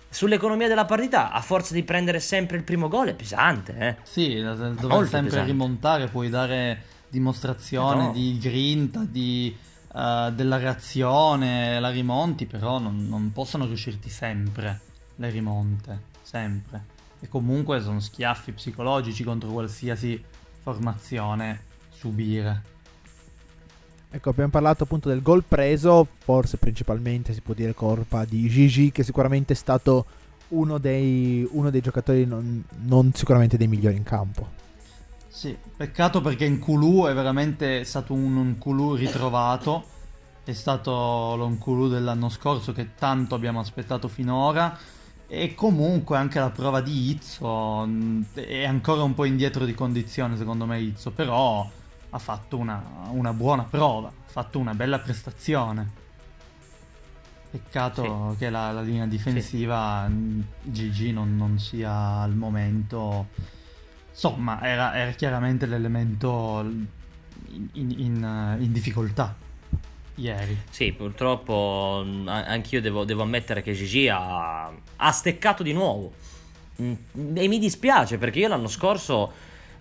Sull'economia 0.09 0.67
della 0.67 0.83
partita, 0.83 1.31
a 1.31 1.39
forza 1.39 1.73
di 1.73 1.81
prendere 1.83 2.19
sempre 2.19 2.57
il 2.57 2.63
primo 2.63 2.89
gol, 2.89 3.07
è 3.07 3.13
pesante, 3.13 3.77
eh. 3.77 3.95
Sì, 4.03 4.35
dover 4.41 4.75
sempre 5.07 5.29
pesante. 5.29 5.45
rimontare, 5.45 6.09
puoi 6.09 6.27
dare 6.27 6.83
dimostrazione 7.07 8.07
No. 8.07 8.11
di 8.11 8.37
grinta, 8.37 9.05
di, 9.09 9.55
eh, 9.95 10.31
della 10.35 10.57
reazione, 10.57 11.79
la 11.79 11.89
rimonti, 11.89 12.45
però 12.45 12.79
non, 12.79 13.07
non 13.07 13.31
possono 13.31 13.65
riuscirti 13.65 14.09
sempre 14.09 14.81
le 15.15 15.29
rimonte, 15.29 16.01
sempre. 16.21 16.83
E 17.21 17.29
comunque 17.29 17.79
sono 17.79 18.01
schiaffi 18.01 18.51
psicologici 18.51 19.23
contro 19.23 19.51
qualsiasi 19.51 20.21
formazione 20.61 21.61
subire. 21.95 22.71
Ecco, 24.15 24.29
abbiamo 24.29 24.51
parlato 24.51 24.83
appunto 24.83 25.09
del 25.09 25.23
gol 25.23 25.43
preso, 25.43 26.07
forse 26.19 26.57
principalmente 26.57 27.33
si 27.33 27.41
può 27.41 27.55
dire 27.55 27.73
colpa 27.73 28.25
di 28.25 28.47
Gigi, 28.47 28.91
che 28.91 29.01
sicuramente 29.01 29.53
è 29.53 29.55
stato 29.55 30.05
uno 30.49 30.77
dei, 30.77 31.47
uno 31.49 31.71
dei 31.71 31.81
giocatori 31.81 32.23
non, 32.23 32.63
non 32.83 33.11
sicuramente 33.15 33.57
dei 33.57 33.67
migliori 33.67 33.95
in 33.95 34.03
campo. 34.03 34.47
Sì, 35.27 35.57
peccato 35.75 36.21
perché 36.21 36.45
in 36.45 36.59
Kulu 36.59 37.05
è 37.07 37.13
veramente 37.15 37.83
stato 37.85 38.13
un, 38.13 38.35
un 38.35 38.57
Kulu 38.59 38.93
ritrovato. 38.93 39.83
È 40.43 40.53
stato 40.53 41.35
l'Onkulu 41.35 41.87
dell'anno 41.87 42.29
scorso 42.29 42.71
che 42.71 42.93
tanto 42.93 43.33
abbiamo 43.33 43.61
aspettato 43.61 44.07
finora. 44.07 44.77
E 45.25 45.55
comunque 45.55 46.17
anche 46.17 46.37
la 46.37 46.51
prova 46.51 46.81
di 46.81 47.09
Izzo 47.09 47.83
mh, 47.83 48.25
è 48.35 48.63
ancora 48.65 49.01
un 49.01 49.15
po' 49.15 49.25
indietro 49.25 49.65
di 49.65 49.73
condizione 49.73 50.37
secondo 50.37 50.67
me 50.67 50.79
Izzo, 50.79 51.09
però 51.09 51.67
ha 52.13 52.19
fatto 52.19 52.57
una, 52.57 52.81
una 53.09 53.33
buona 53.33 53.63
prova, 53.63 54.07
ha 54.07 54.29
fatto 54.29 54.59
una 54.59 54.73
bella 54.73 54.99
prestazione. 54.99 56.01
Peccato 57.51 58.35
che 58.39 58.49
la, 58.49 58.71
la 58.71 58.81
linea 58.81 59.05
difensiva 59.05 60.07
mh, 60.07 60.43
GG 60.63 61.11
non, 61.11 61.37
non 61.37 61.59
sia 61.59 62.19
al 62.21 62.33
momento 62.33 63.27
Insomma, 64.13 64.61
era, 64.61 64.95
era 64.95 65.11
chiaramente 65.11 65.65
l'elemento 65.65 66.63
in, 67.49 67.67
in- 67.73 68.57
in, 68.59 68.71
difficoltà 68.71 69.35
ieri. 70.15 70.55
Sì, 70.69 70.93
purtroppo 70.93 72.05
anch'io 72.27 72.79
devo, 72.79 73.05
devo 73.05 73.23
ammettere 73.23 73.63
che 73.63 73.73
Gigi 73.73 74.07
ha, 74.07 74.67
ha 74.67 75.11
steccato 75.11 75.63
di 75.63 75.73
nuovo. 75.73 76.13
E 76.75 77.47
mi 77.47 77.57
dispiace 77.57 78.19
perché 78.19 78.39
io 78.39 78.49
l'anno 78.49 78.67
scorso 78.67 79.31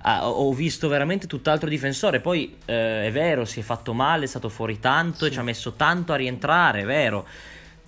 ah, 0.03 0.29
ho 0.29 0.53
visto 0.53 0.89
veramente 0.89 1.27
tutt'altro 1.27 1.69
difensore. 1.69 2.21
Poi 2.21 2.59
eh, 2.65 3.07
è 3.07 3.11
vero, 3.13 3.45
si 3.45 3.61
è 3.61 3.63
fatto 3.63 3.93
male, 3.95 4.25
è 4.25 4.29
stato 4.29 4.49
fuori 4.49 4.79
tanto 4.81 5.25
e 5.25 5.29
Sì. 5.29 5.35
ci 5.35 5.39
ha 5.41 5.43
messo 5.43 5.73
tanto 5.73 6.13
a 6.13 6.17
rientrare, 6.17 6.81
è 6.83 6.85
vero. 6.85 7.27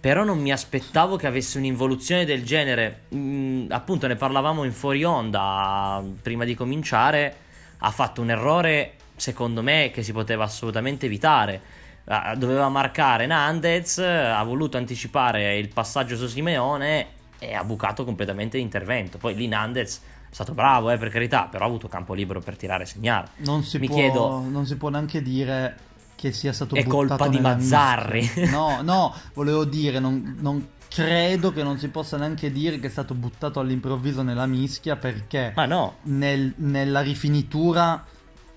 Però 0.00 0.22
non 0.22 0.38
mi 0.38 0.52
aspettavo 0.52 1.16
che 1.16 1.26
avesse 1.26 1.56
un'involuzione 1.58 2.24
del 2.26 2.44
genere. 2.44 3.04
Mm, 3.14 3.66
appunto, 3.70 4.06
ne 4.06 4.16
parlavamo 4.16 4.64
in 4.64 4.72
fuori 4.72 5.02
onda 5.04 6.02
prima 6.20 6.44
di 6.44 6.54
cominciare. 6.54 7.36
Ha 7.78 7.90
fatto 7.90 8.20
un 8.20 8.30
errore, 8.30 8.94
secondo 9.16 9.62
me, 9.62 9.90
che 9.92 10.02
si 10.02 10.12
poteva 10.12 10.44
assolutamente 10.44 11.06
evitare. 11.06 11.60
Ah, 12.06 12.34
Doveva 12.34 12.68
marcare 12.68 13.24
Nandez, 13.24 13.96
ha 13.98 14.42
voluto 14.42 14.76
anticipare 14.76 15.56
il 15.56 15.68
passaggio 15.68 16.16
su 16.16 16.26
Simeone 16.26 17.06
e 17.38 17.54
ha 17.54 17.64
bucato 17.64 18.04
completamente 18.04 18.58
l'intervento. 18.58 19.16
Poi 19.16 19.34
lì 19.34 19.48
Nandez 19.48 20.02
è 20.34 20.42
stato 20.42 20.52
bravo, 20.52 20.90
eh, 20.90 20.98
per 20.98 21.10
carità, 21.10 21.44
però 21.44 21.64
ha 21.64 21.68
avuto 21.68 21.86
campo 21.86 22.12
libero 22.12 22.40
per 22.40 22.56
tirare 22.56 22.82
e 22.82 22.86
segnare. 22.86 23.28
Non 23.36 23.62
si, 23.62 23.78
Mi 23.78 23.86
può, 23.86 23.94
chiedo- 23.94 24.40
non 24.40 24.66
si 24.66 24.74
può 24.76 24.88
neanche 24.88 25.22
dire 25.22 25.76
che 26.16 26.32
sia 26.32 26.52
stato 26.52 26.74
È 26.74 26.84
colpa 26.84 27.28
di 27.28 27.38
Mazzarri. 27.38 28.18
mischia. 28.20 28.50
No, 28.50 28.82
no, 28.82 29.14
volevo 29.34 29.64
dire, 29.64 30.00
non, 30.00 30.36
non 30.40 30.70
credo 30.88 31.52
che 31.52 31.62
non 31.62 31.78
si 31.78 31.86
possa 31.88 32.16
neanche 32.16 32.50
dire 32.50 32.80
che 32.80 32.88
è 32.88 32.90
stato 32.90 33.14
buttato 33.14 33.60
all'improvviso 33.60 34.22
nella 34.22 34.46
mischia 34.46 34.96
perché 34.96 35.52
Ma 35.54 35.66
no, 35.66 35.98
nel- 36.02 36.54
nella 36.56 37.00
rifinitura 37.00 38.04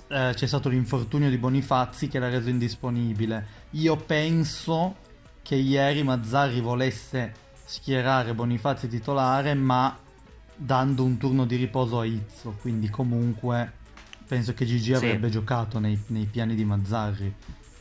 eh, 0.07 0.31
c'è 0.33 0.47
stato 0.47 0.69
l'infortunio 0.69 1.29
di 1.29 1.37
Bonifazzi 1.37 2.07
che 2.07 2.17
l'ha 2.17 2.29
reso 2.29 2.49
indisponibile. 2.49 3.45
Io 3.71 3.95
penso 3.97 4.95
che 5.43 5.53
ieri 5.55 6.01
Mazzarri 6.01 6.59
volesse 6.59 7.33
schierare 7.65 8.33
Bonifazzi 8.33 8.87
titolare, 8.87 9.53
ma 9.53 9.95
dando 10.57 11.03
un 11.03 11.17
turno 11.17 11.45
di 11.45 11.55
riposo 11.55 11.99
a 11.99 12.05
Izzo. 12.05 12.55
Quindi, 12.59 12.89
comunque, 12.89 13.71
penso 14.27 14.53
che 14.53 14.65
Gigi 14.65 14.93
avrebbe 14.93 15.29
giocato 15.29 15.79
nei, 15.79 15.97
nei 16.07 16.25
piani 16.25 16.55
di 16.55 16.65
Mazzarri. 16.65 17.33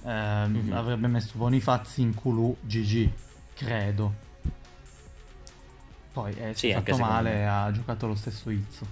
Ehm, 0.05 0.63
Mhm. 0.67 0.73
Avrebbe 0.73 1.09
messo 1.09 1.33
Bonifazzi 1.35 2.01
in 2.03 2.15
Kulu 2.15 2.57
Gigi, 2.61 3.11
credo. 3.55 4.25
Poi 6.13 6.33
eh, 6.39 6.53
Sì, 6.55 6.69
è 6.69 6.75
anche 6.75 6.93
fatto 6.93 7.03
male, 7.03 7.47
ha 7.47 7.71
giocato 7.73 8.07
lo 8.07 8.15
stesso 8.15 8.51
Izzo. 8.51 8.87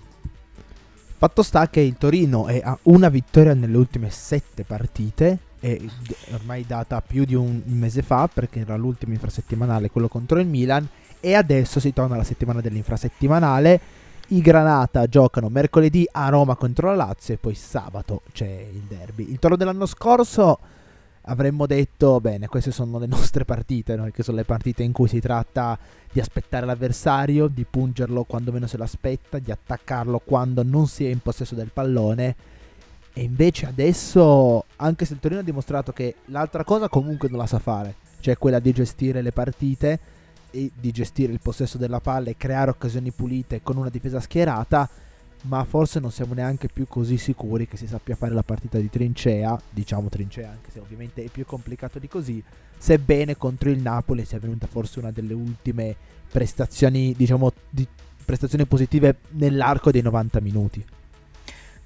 Fatto 1.17 1.43
sta 1.43 1.69
che 1.71 1.81
il 1.81 1.97
Torino 1.97 2.49
è 2.49 2.61
a 2.63 2.77
una 2.83 3.09
vittoria 3.09 3.55
nelle 3.55 3.77
ultime 3.77 4.11
sette 4.11 4.65
partite 4.65 5.39
è 5.61 5.81
ormai 6.33 6.67
data 6.67 7.01
più 7.01 7.25
di 7.25 7.35
un 7.35 7.63
mese 7.65 8.03
fa 8.03 8.29
perché 8.29 8.61
era 8.61 8.77
l'ultimo 8.77 9.15
infrasettimanale, 9.15 9.89
quello 9.91 10.09
contro 10.09 10.39
il 10.39 10.47
Milan 10.47 10.87
e 11.25 11.33
adesso 11.33 11.81
si 11.81 11.95
torna 11.95 12.17
alla 12.17 12.23
settimana 12.23 12.61
dell'infrasettimanale. 12.61 13.81
I 14.29 14.43
Granata 14.43 15.07
giocano 15.07 15.49
mercoledì 15.49 16.07
a 16.13 16.29
Roma 16.29 16.55
contro 16.55 16.89
la 16.89 16.95
Lazio 16.95 17.33
e 17.33 17.39
poi 17.39 17.55
sabato 17.55 18.21
c'è 18.31 18.67
il 18.71 18.83
derby. 18.83 19.31
Il 19.31 19.39
toro 19.39 19.57
dell'anno 19.57 19.87
scorso 19.87 20.59
avremmo 21.23 21.65
detto, 21.65 22.21
bene, 22.21 22.47
queste 22.47 22.73
sono 22.73 22.99
le 22.99 23.07
nostre 23.09 23.47
partite, 23.47 23.97
no? 23.97 24.07
che 24.13 24.23
sono 24.23 24.37
le 24.37 24.45
partite 24.45 24.83
in 24.83 24.93
cui 24.93 25.09
si 25.09 25.19
tratta 25.19 25.79
di 26.13 26.21
aspettare 26.21 26.67
l'avversario, 26.67 27.47
di 27.47 27.65
pungerlo 27.65 28.25
quando 28.25 28.53
meno 28.53 28.67
se 28.67 28.77
l'aspetta, 28.77 29.39
di 29.39 29.51
attaccarlo 29.51 30.21
quando 30.23 30.63
non 30.63 30.87
si 30.87 31.07
è 31.07 31.09
in 31.09 31.21
possesso 31.21 31.55
del 31.55 31.71
pallone. 31.73 32.37
E 33.15 33.23
invece 33.23 33.65
adesso, 33.65 34.67
anche 34.77 35.07
se 35.07 35.15
il 35.15 35.21
Torino 35.21 35.41
ha 35.41 35.45
dimostrato 35.45 35.91
che 35.91 36.17
l'altra 36.27 36.65
cosa 36.65 36.91
comunque 36.91 37.31
non 37.31 37.39
la 37.39 37.47
sa 37.47 37.59
fare, 37.59 37.95
cioè 38.21 38.37
quella 38.37 38.59
di 38.59 38.73
gestire 38.73 39.23
le 39.23 39.33
partite 39.33 40.14
e 40.55 40.71
di 40.73 40.93
gestire 40.93 41.33
il 41.33 41.41
possesso 41.43 41.79
della 41.79 42.01
palla 42.01 42.31
e 42.31 42.37
creare 42.37 42.71
occasioni 42.71 43.11
pulite 43.11 43.61
con 43.61 43.77
una 43.77 43.91
difesa 43.91 44.21
schierata, 44.21 44.89
ma 45.43 45.65
forse 45.65 45.99
non 45.99 46.13
siamo 46.13 46.33
neanche 46.33 46.69
più 46.69 46.87
così 46.87 47.19
sicuri 47.19 47.67
che 47.67 47.77
si 47.77 47.89
sappia 47.89 48.15
fare 48.15 48.33
la 48.33 48.45
partita 48.45 48.79
di 48.79 48.89
trincea, 48.89 49.61
diciamo 49.69 50.09
trincea 50.09 50.49
anche 50.49 50.71
se 50.71 50.79
ovviamente 50.79 51.25
è 51.25 51.29
più 51.29 51.45
complicato 51.45 51.99
di 51.99 52.07
così, 52.09 52.43
sebbene 52.79 53.37
contro 53.37 53.69
il 53.69 53.81
Napoli 53.81 54.25
sia 54.25 54.39
venuta 54.39 54.69
forse 54.69 55.01
una 55.01 55.11
delle 55.11 55.35
ultime 55.35 55.95
prestazioni, 56.31 57.15
diciamo, 57.17 57.53
di 57.69 57.87
prestazioni 58.25 58.65
positive 58.65 59.17
nell'arco 59.31 59.91
dei 59.91 60.03
90 60.03 60.41
minuti. 60.41 60.85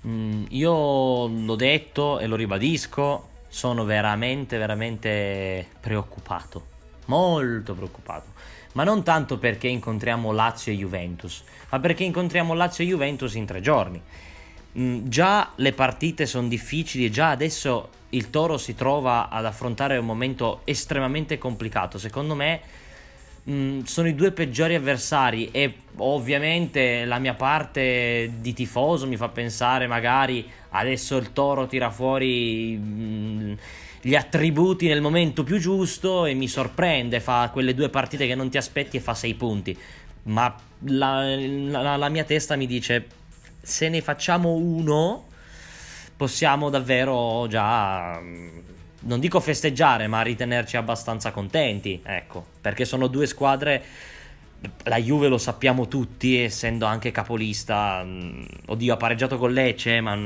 Mm, 0.07 0.45
io 0.51 1.27
l'ho 1.27 1.57
detto 1.57 2.19
e 2.19 2.27
lo 2.27 2.37
ribadisco, 2.37 3.29
sono 3.49 3.85
veramente, 3.85 4.59
veramente 4.59 5.67
preoccupato, 5.81 6.65
molto 7.07 7.75
preoccupato 7.75 8.37
ma 8.79 8.85
non 8.85 9.03
tanto 9.03 9.39
perché 9.39 9.67
incontriamo 9.67 10.31
Lazio 10.31 10.71
e 10.71 10.77
Juventus, 10.77 11.43
ma 11.71 11.81
perché 11.81 12.05
incontriamo 12.05 12.55
Lazio 12.55 12.85
e 12.85 12.87
Juventus 12.87 13.35
in 13.35 13.45
tre 13.45 13.61
giorni. 13.61 14.01
Mm, 14.79 15.09
già 15.09 15.51
le 15.57 15.73
partite 15.73 16.27
sono 16.27 16.47
difficili 16.47 17.07
e 17.07 17.11
già 17.11 17.31
adesso 17.31 17.89
il 18.11 18.31
Toro 18.31 18.57
si 18.57 18.77
trova 18.77 19.31
ad 19.31 19.47
affrontare 19.47 19.97
un 19.97 20.07
momento 20.07 20.61
estremamente 20.63 21.39
complicato. 21.39 21.99
Secondo 21.99 22.37
me 22.37 22.61
mm, 23.51 23.81
sono 23.81 24.07
i 24.07 24.15
due 24.15 24.31
peggiori 24.31 24.77
avversari 24.77 25.51
e 25.51 25.75
ovviamente 25.97 27.05
la 27.05 27.19
mia 27.19 27.35
parte 27.35 28.35
di 28.39 28.53
tifoso 28.53 29.09
mi 29.09 29.17
fa 29.17 29.29
pensare 29.29 29.89
magari 29.89 30.49
adesso 30.71 31.17
il 31.17 31.33
Toro 31.33 31.67
tira 31.67 31.91
fuori... 31.91 32.79
Mm, 32.81 33.55
gli 34.01 34.15
attributi 34.15 34.87
nel 34.87 35.01
momento 35.01 35.45
più 35.45 35.59
giusto 35.59 36.27
e 36.27 36.35
mi 36.35 36.49
sorprende, 36.49 37.21
fa 37.21 37.51
quelle 37.53 37.75
due 37.75 37.89
partite 37.89 38.27
che 38.27 38.35
non 38.35 38.49
ti 38.51 38.57
aspetti 38.57 38.97
e 38.97 39.01
fa 39.01 39.15
sei 39.15 39.35
punti. 39.35 39.77
Ma 40.25 40.55
la, 40.85 41.25
la, 41.25 41.97
la 41.97 42.09
mia 42.09 42.25
testa 42.25 42.57
mi 42.57 42.67
dice, 42.67 43.07
se 43.61 43.89
ne 43.89 44.01
facciamo 44.01 44.53
uno, 44.53 45.27
possiamo 46.17 46.71
davvero 46.71 47.47
già 47.49 48.21
non 49.01 49.21
dico 49.21 49.41
festeggiare, 49.41 50.09
ma 50.09 50.23
ritenerci 50.23 50.77
abbastanza 50.77 51.31
contenti, 51.31 52.01
ecco, 52.05 52.45
perché 52.61 52.85
sono 52.85 53.07
due 53.07 53.27
squadre 53.27 53.85
la 54.85 54.97
Juve 54.97 55.29
lo 55.29 55.39
sappiamo 55.39 55.87
tutti, 55.87 56.43
essendo 56.43 56.87
anche 56.87 57.11
capolista. 57.11 58.05
Oddio, 58.67 58.95
ha 58.95 58.97
pareggiato 58.97 59.39
con 59.39 59.53
Lecce, 59.53 60.01
ma 60.01 60.17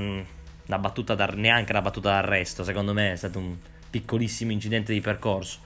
la 0.73 0.79
battuta 0.79 1.15
da, 1.15 1.27
neanche 1.27 1.73
la 1.73 1.83
battuta 1.83 2.11
d'arresto, 2.11 2.65
secondo 2.65 2.95
me 2.95 3.13
è 3.13 3.17
stato 3.17 3.39
un 3.39 3.57
piccolissimo 3.91 4.53
incidente 4.53 4.93
di 4.93 5.01
percorso. 5.01 5.59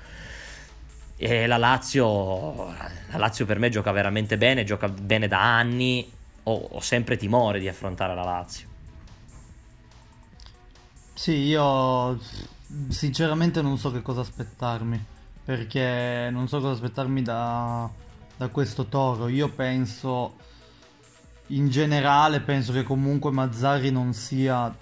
E 1.16 1.46
la 1.46 1.56
Lazio, 1.56 2.66
la 2.66 3.18
Lazio 3.18 3.46
per 3.46 3.58
me 3.58 3.70
gioca 3.70 3.92
veramente 3.92 4.36
bene, 4.36 4.64
gioca 4.64 4.88
bene 4.88 5.28
da 5.28 5.40
anni, 5.40 6.10
ho, 6.42 6.68
ho 6.72 6.80
sempre 6.80 7.16
timore 7.16 7.60
di 7.60 7.68
affrontare 7.68 8.14
la 8.14 8.24
Lazio. 8.24 8.68
Sì, 11.14 11.32
io 11.32 12.18
sinceramente 12.88 13.62
non 13.62 13.78
so 13.78 13.90
che 13.90 14.02
cosa 14.02 14.20
aspettarmi, 14.20 15.02
perché 15.44 16.28
non 16.30 16.48
so 16.48 16.58
cosa 16.60 16.72
aspettarmi 16.72 17.22
da, 17.22 17.88
da 18.36 18.48
questo 18.48 18.86
toro. 18.86 19.28
Io 19.28 19.48
penso, 19.48 20.34
in 21.48 21.70
generale, 21.70 22.40
penso 22.40 22.72
che 22.72 22.82
comunque 22.82 23.30
Mazzari 23.30 23.90
non 23.90 24.12
sia 24.12 24.74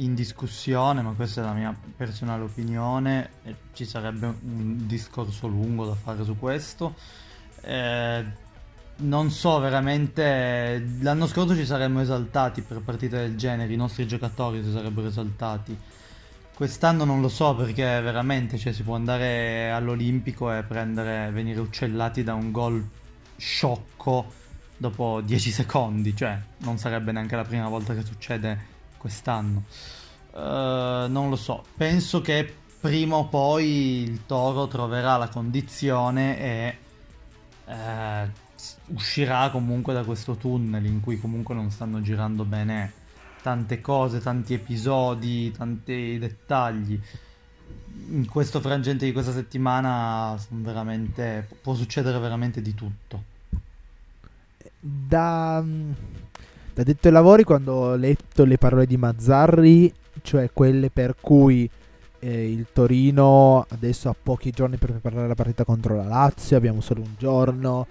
in 0.00 0.14
discussione, 0.14 1.02
ma 1.02 1.12
questa 1.12 1.42
è 1.42 1.44
la 1.44 1.52
mia 1.52 1.74
personale 1.96 2.42
opinione 2.42 3.30
e 3.44 3.54
ci 3.72 3.84
sarebbe 3.84 4.26
un 4.26 4.86
discorso 4.86 5.46
lungo 5.46 5.86
da 5.86 5.94
fare 5.94 6.24
su 6.24 6.38
questo. 6.38 6.94
Eh, 7.62 8.24
non 8.96 9.30
so 9.30 9.58
veramente, 9.58 10.84
l'anno 11.00 11.26
scorso 11.26 11.54
ci 11.54 11.64
saremmo 11.64 12.00
esaltati 12.00 12.62
per 12.62 12.80
partite 12.80 13.16
del 13.16 13.36
genere, 13.36 13.72
i 13.72 13.76
nostri 13.76 14.06
giocatori 14.06 14.62
si 14.62 14.70
sarebbero 14.72 15.08
esaltati. 15.08 15.76
Quest'anno 16.54 17.04
non 17.04 17.22
lo 17.22 17.28
so 17.28 17.54
perché 17.54 17.82
veramente 17.82 18.58
cioè, 18.58 18.72
si 18.72 18.82
può 18.82 18.94
andare 18.94 19.70
all'Olimpico 19.70 20.52
e 20.52 20.62
prendere, 20.62 21.30
venire 21.30 21.60
uccellati 21.60 22.22
da 22.22 22.34
un 22.34 22.50
gol 22.50 22.86
sciocco 23.36 24.32
dopo 24.76 25.22
10 25.22 25.50
secondi, 25.50 26.14
cioè 26.14 26.38
non 26.58 26.76
sarebbe 26.76 27.12
neanche 27.12 27.36
la 27.36 27.44
prima 27.44 27.68
volta 27.68 27.94
che 27.94 28.04
succede 28.04 28.78
quest'anno. 29.00 29.64
Uh, 30.32 31.08
non 31.08 31.28
lo 31.28 31.36
so, 31.36 31.64
penso 31.76 32.20
che 32.20 32.54
prima 32.80 33.16
o 33.16 33.26
poi 33.26 34.02
il 34.02 34.26
Toro 34.26 34.68
troverà 34.68 35.16
la 35.16 35.28
condizione 35.28 36.38
e 36.38 36.78
uh, 37.64 38.94
uscirà 38.94 39.50
comunque 39.50 39.94
da 39.94 40.04
questo 40.04 40.36
tunnel 40.36 40.84
in 40.84 41.00
cui 41.00 41.18
comunque 41.18 41.54
non 41.54 41.70
stanno 41.70 42.00
girando 42.02 42.44
bene 42.44 42.92
tante 43.42 43.80
cose, 43.80 44.20
tanti 44.20 44.54
episodi, 44.54 45.50
tanti 45.50 46.18
dettagli. 46.18 47.00
In 48.10 48.26
questo 48.28 48.60
frangente 48.60 49.04
di 49.04 49.12
questa 49.12 49.32
settimana 49.32 50.38
può 51.62 51.74
succedere 51.74 52.18
veramente 52.18 52.60
di 52.60 52.74
tutto. 52.74 53.24
Da 54.78 55.64
da 56.80 56.84
detto 56.84 57.08
ai 57.08 57.12
lavori, 57.12 57.44
quando 57.44 57.74
ho 57.74 57.94
letto 57.94 58.44
le 58.44 58.56
parole 58.56 58.86
di 58.86 58.96
Mazzarri, 58.96 59.92
cioè 60.22 60.48
quelle 60.50 60.88
per 60.88 61.14
cui 61.20 61.68
eh, 62.20 62.50
il 62.50 62.68
Torino 62.72 63.66
adesso 63.68 64.08
ha 64.08 64.16
pochi 64.20 64.50
giorni 64.50 64.78
per 64.78 64.92
preparare 64.92 65.28
la 65.28 65.34
partita 65.34 65.64
contro 65.64 65.94
la 65.94 66.04
Lazio, 66.04 66.56
abbiamo 66.56 66.80
solo 66.80 67.02
un 67.02 67.14
giorno 67.18 67.86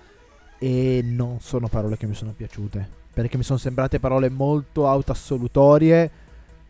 e 0.58 1.02
non 1.04 1.38
sono 1.40 1.68
parole 1.68 1.98
che 1.98 2.08
mi 2.08 2.16
sono 2.16 2.34
piaciute, 2.36 2.88
perché 3.14 3.38
mi 3.38 3.44
sono 3.44 3.60
sembrate 3.60 4.00
parole 4.00 4.30
molto 4.30 4.88
autoassolutorie 4.88 6.12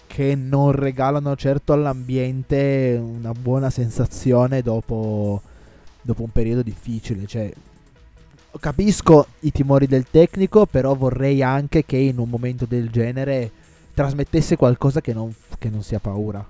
che 0.06 0.36
non 0.36 0.74
regalano 0.74 1.38
certo 1.38 1.72
all'ambiente 1.72 3.00
una 3.02 3.32
buona 3.32 3.70
sensazione 3.70 4.62
dopo, 4.62 5.42
dopo 6.02 6.24
un 6.24 6.32
periodo 6.32 6.64
difficile, 6.64 7.26
cioè 7.28 7.50
capisco 8.60 9.28
i 9.42 9.52
timori 9.52 9.86
del 9.86 10.06
tecnico, 10.10 10.66
però 10.66 10.96
vorrei 10.96 11.44
anche 11.44 11.86
che 11.86 11.98
in 11.98 12.18
un 12.18 12.30
momento 12.30 12.66
del 12.66 12.90
genere 12.90 13.52
trasmettesse 13.94 14.56
qualcosa 14.56 15.02
che 15.02 15.14
non, 15.14 15.34
che 15.58 15.70
non 15.70 15.84
sia 15.84 16.00
paura. 16.00 16.46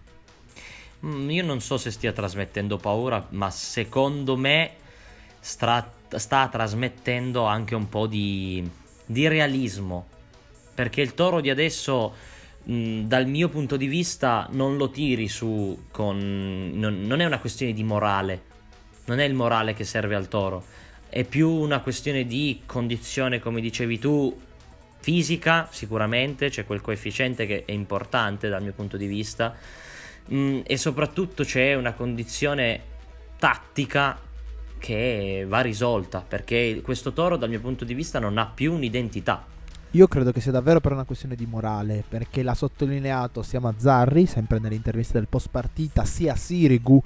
Mm, 1.06 1.30
io 1.30 1.44
non 1.44 1.62
so 1.62 1.78
se 1.78 1.92
stia 1.92 2.12
trasmettendo 2.12 2.78
paura, 2.78 3.26
ma 3.32 3.50
secondo 3.50 4.38
me 4.38 4.72
stra- 5.40 5.92
sta 6.10 6.48
trasmettendo 6.48 7.44
anche 7.46 7.76
un 7.76 7.90
po' 7.90 8.08
di, 8.08 8.68
di 9.06 9.28
realismo. 9.28 10.08
Perché 10.74 11.02
il 11.02 11.14
toro 11.14 11.42
di 11.42 11.50
adesso, 11.50 12.14
mh, 12.64 12.74
mm, 12.74 13.02
dal 13.08 13.28
mio 13.28 13.50
punto 13.50 13.76
di 13.76 13.88
vista, 13.88 14.48
non 14.52 14.78
lo 14.78 14.90
tiri 14.90 15.28
su 15.28 15.86
con... 15.92 16.72
Non, 16.74 17.02
non 17.06 17.20
è 17.20 17.26
una 17.26 17.40
questione 17.40 17.74
di 17.74 17.84
morale. 17.84 18.48
Non 19.06 19.20
è 19.20 19.24
il 19.26 19.34
morale 19.34 19.74
che 19.74 19.84
serve 19.84 20.16
al 20.16 20.28
toro 20.28 20.64
è 21.10 21.24
più 21.24 21.50
una 21.50 21.80
questione 21.80 22.26
di 22.26 22.62
condizione, 22.66 23.40
come 23.40 23.62
dicevi 23.62 23.98
tu, 23.98 24.40
fisica 25.00 25.68
sicuramente, 25.72 26.50
c'è 26.50 26.66
quel 26.66 26.82
coefficiente 26.82 27.46
che 27.48 27.66
è 27.66 27.72
importante 27.72 28.48
dal 28.48 28.62
mio 28.62 28.74
punto 28.74 28.96
di 28.96 29.08
vista, 29.08 29.56
mm, 30.32 30.62
e 30.64 30.78
soprattutto 30.78 31.44
c'è 31.44 31.74
una 31.74 31.94
condizione 31.94 32.82
tattica 33.38 34.20
che 34.78 35.46
va 35.48 35.62
risolta, 35.62 36.24
perché 36.26 36.80
questo 36.84 37.12
toro 37.12 37.38
dal 37.38 37.50
mio 37.50 37.60
punto 37.60 37.86
di 37.86 37.94
vista 37.94 38.20
non 38.20 38.38
ha 38.38 38.46
più 38.46 38.74
un'identità. 38.74 39.46
Io 39.94 40.08
credo 40.08 40.32
che 40.32 40.40
sia 40.40 40.52
davvero 40.52 40.80
per 40.80 40.92
una 40.92 41.04
questione 41.04 41.36
di 41.36 41.48
morale, 41.48 42.04
perché 42.08 42.44
l'ha 42.44 42.54
sottolineato 42.54 43.42
sia 43.42 43.60
Mazzarri, 43.60 44.28
sempre 44.28 44.60
nell'intervista 44.60 45.18
del 45.18 45.28
post 45.28 45.48
partita, 45.50 46.06
sia 46.06 46.36
Sirigu 46.36 47.02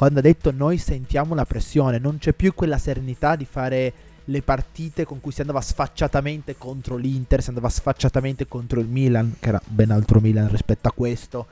quando 0.00 0.20
ha 0.20 0.22
detto 0.22 0.50
noi 0.50 0.78
sentiamo 0.78 1.34
la 1.34 1.44
pressione, 1.44 1.98
non 1.98 2.16
c'è 2.16 2.32
più 2.32 2.54
quella 2.54 2.78
serenità 2.78 3.36
di 3.36 3.44
fare 3.44 3.92
le 4.24 4.40
partite 4.40 5.04
con 5.04 5.20
cui 5.20 5.30
si 5.30 5.42
andava 5.42 5.60
sfacciatamente 5.60 6.56
contro 6.56 6.96
l'Inter, 6.96 7.42
si 7.42 7.50
andava 7.50 7.68
sfacciatamente 7.68 8.48
contro 8.48 8.80
il 8.80 8.86
Milan, 8.86 9.34
che 9.38 9.50
era 9.50 9.60
ben 9.62 9.90
altro 9.90 10.20
Milan 10.20 10.48
rispetto 10.48 10.88
a 10.88 10.92
questo, 10.92 11.46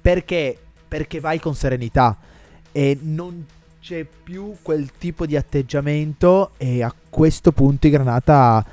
perché? 0.00 0.56
Perché 0.86 1.18
vai 1.18 1.40
con 1.40 1.56
serenità. 1.56 2.16
E 2.70 2.96
non 3.02 3.44
c'è 3.80 4.04
più 4.04 4.54
quel 4.62 4.92
tipo 4.96 5.26
di 5.26 5.34
atteggiamento 5.34 6.52
e 6.56 6.84
a 6.84 6.94
questo 7.10 7.50
punto 7.50 7.88
i 7.88 7.90
Granata 7.90 8.64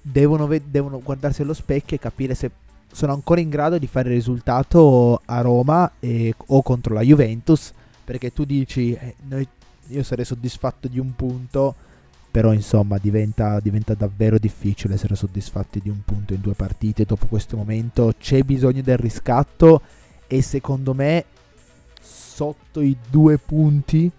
devono, 0.00 0.48
devono 0.64 1.02
guardarsi 1.02 1.42
allo 1.42 1.52
specchio 1.52 1.96
e 1.96 2.00
capire 2.00 2.34
se 2.34 2.50
sono 2.90 3.12
ancora 3.12 3.42
in 3.42 3.50
grado 3.50 3.76
di 3.76 3.86
fare 3.86 4.08
il 4.08 4.14
risultato 4.14 5.20
a 5.22 5.42
Roma 5.42 5.92
e, 6.00 6.34
o 6.46 6.62
contro 6.62 6.94
la 6.94 7.02
Juventus 7.02 7.74
perché 8.06 8.32
tu 8.32 8.44
dici 8.44 8.92
eh, 8.92 9.16
noi, 9.26 9.46
io 9.88 10.02
sarei 10.04 10.24
soddisfatto 10.24 10.86
di 10.86 11.00
un 11.00 11.14
punto 11.16 11.74
però 12.30 12.52
insomma 12.52 12.98
diventa, 12.98 13.58
diventa, 13.60 13.94
davvero 13.94 14.38
difficile 14.38 14.94
essere 14.94 15.16
soddisfatti 15.16 15.80
di 15.80 15.88
un 15.88 16.02
punto 16.04 16.34
in 16.34 16.42
due 16.42 16.52
partite. 16.52 17.06
Dopo 17.06 17.26
questo 17.26 17.56
momento 17.56 18.12
c'è 18.18 18.42
bisogno 18.42 18.82
del 18.82 18.98
riscatto 18.98 19.80
e 20.26 20.42
secondo 20.42 20.92
me 20.92 21.24
sotto 21.98 22.82
i 22.82 22.94
due 23.08 23.38
punti 23.38 24.10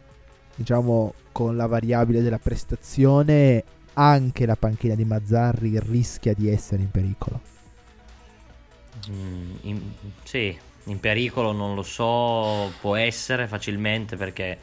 diciamo 0.56 1.14
con 1.32 1.56
la 1.56 1.68
variabile 1.68 2.24
della 2.24 2.40
prestazione 2.40 3.64
anche 3.94 4.48
la 4.48 4.56
panchina 4.56 4.96
di 4.96 5.06
Mazzarri 5.06 5.80
rischia 5.80 6.34
di 6.34 6.50
essere 6.50 6.82
in 6.82 6.90
pericolo. 6.90 7.40
Mm, 9.12 9.56
in, 9.62 9.82
sì 10.24 10.58
in 10.88 11.00
pericolo 11.00 11.52
non 11.52 11.76
lo 11.76 11.84
so 11.84 12.72
può 12.80 12.96
essere 12.96 13.48
facilmente 13.48 14.16
perché 14.16 14.60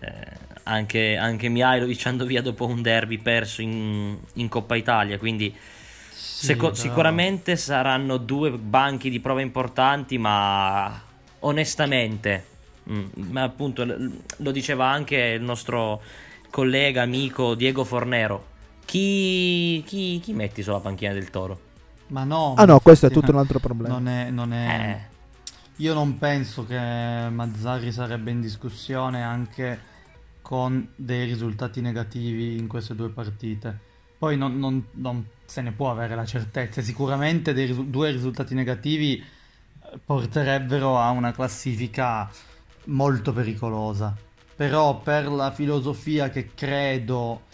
eh, 0.00 0.48
anche, 0.64 1.16
anche 1.16 1.48
Mihailovic 1.48 2.06
andò 2.06 2.24
via 2.24 2.42
dopo 2.42 2.66
un 2.66 2.82
derby 2.82 3.18
perso 3.18 3.62
in, 3.62 4.16
in 4.34 4.48
Coppa 4.48 4.76
Italia, 4.76 5.18
quindi 5.18 5.54
sì, 6.10 6.46
seco- 6.46 6.74
sicuramente 6.74 7.56
saranno 7.56 8.16
due 8.16 8.50
banchi 8.50 9.10
di 9.10 9.20
prova 9.20 9.40
importanti, 9.40 10.18
ma 10.18 11.02
onestamente, 11.40 12.44
mh, 12.84 12.94
mm, 12.94 13.08
ma 13.30 13.42
appunto 13.42 13.84
lo 13.84 14.50
diceva 14.50 14.86
anche 14.86 15.16
il 15.16 15.42
nostro 15.42 16.00
collega, 16.50 17.02
amico 17.02 17.54
Diego 17.54 17.84
Fornero, 17.84 18.46
chi, 18.84 19.82
chi, 19.86 20.20
chi 20.20 20.32
metti 20.32 20.62
sulla 20.62 20.80
panchina 20.80 21.12
del 21.12 21.30
Toro? 21.30 21.68
Ma 22.08 22.24
no, 22.24 22.54
ah 22.56 22.64
no, 22.64 22.80
questo 22.80 23.06
è 23.06 23.10
tutto 23.10 23.30
un 23.30 23.38
altro 23.38 23.58
problema. 23.58 23.94
Non 23.94 24.08
è, 24.08 24.30
non 24.30 24.52
è... 24.52 25.04
Eh. 25.04 25.09
Io 25.80 25.94
non 25.94 26.18
penso 26.18 26.66
che 26.66 26.76
Mazzarri 26.76 27.90
sarebbe 27.90 28.30
in 28.30 28.42
discussione 28.42 29.22
anche 29.22 29.80
con 30.42 30.86
dei 30.94 31.24
risultati 31.24 31.80
negativi 31.80 32.58
in 32.58 32.66
queste 32.66 32.94
due 32.94 33.08
partite. 33.08 33.78
Poi 34.18 34.36
non, 34.36 34.58
non, 34.58 34.84
non 34.96 35.26
se 35.46 35.62
ne 35.62 35.72
può 35.72 35.90
avere 35.90 36.14
la 36.14 36.26
certezza. 36.26 36.82
Sicuramente 36.82 37.54
dei, 37.54 37.88
due 37.88 38.10
risultati 38.10 38.54
negativi 38.54 39.24
eh, 39.24 39.98
porterebbero 40.04 40.98
a 40.98 41.08
una 41.12 41.32
classifica 41.32 42.30
molto 42.84 43.32
pericolosa. 43.32 44.14
Però 44.54 45.00
per 45.00 45.28
la 45.28 45.50
filosofia 45.50 46.28
che 46.28 46.50
credo 46.54 47.44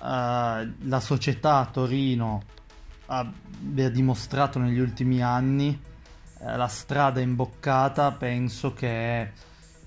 la 0.00 1.00
società 1.00 1.64
Torino 1.72 2.42
abbia 3.06 3.88
dimostrato 3.88 4.58
negli 4.58 4.80
ultimi 4.80 5.22
anni, 5.22 5.90
la 6.44 6.68
strada 6.68 7.20
imboccata 7.20 8.12
penso 8.12 8.72
che 8.72 9.30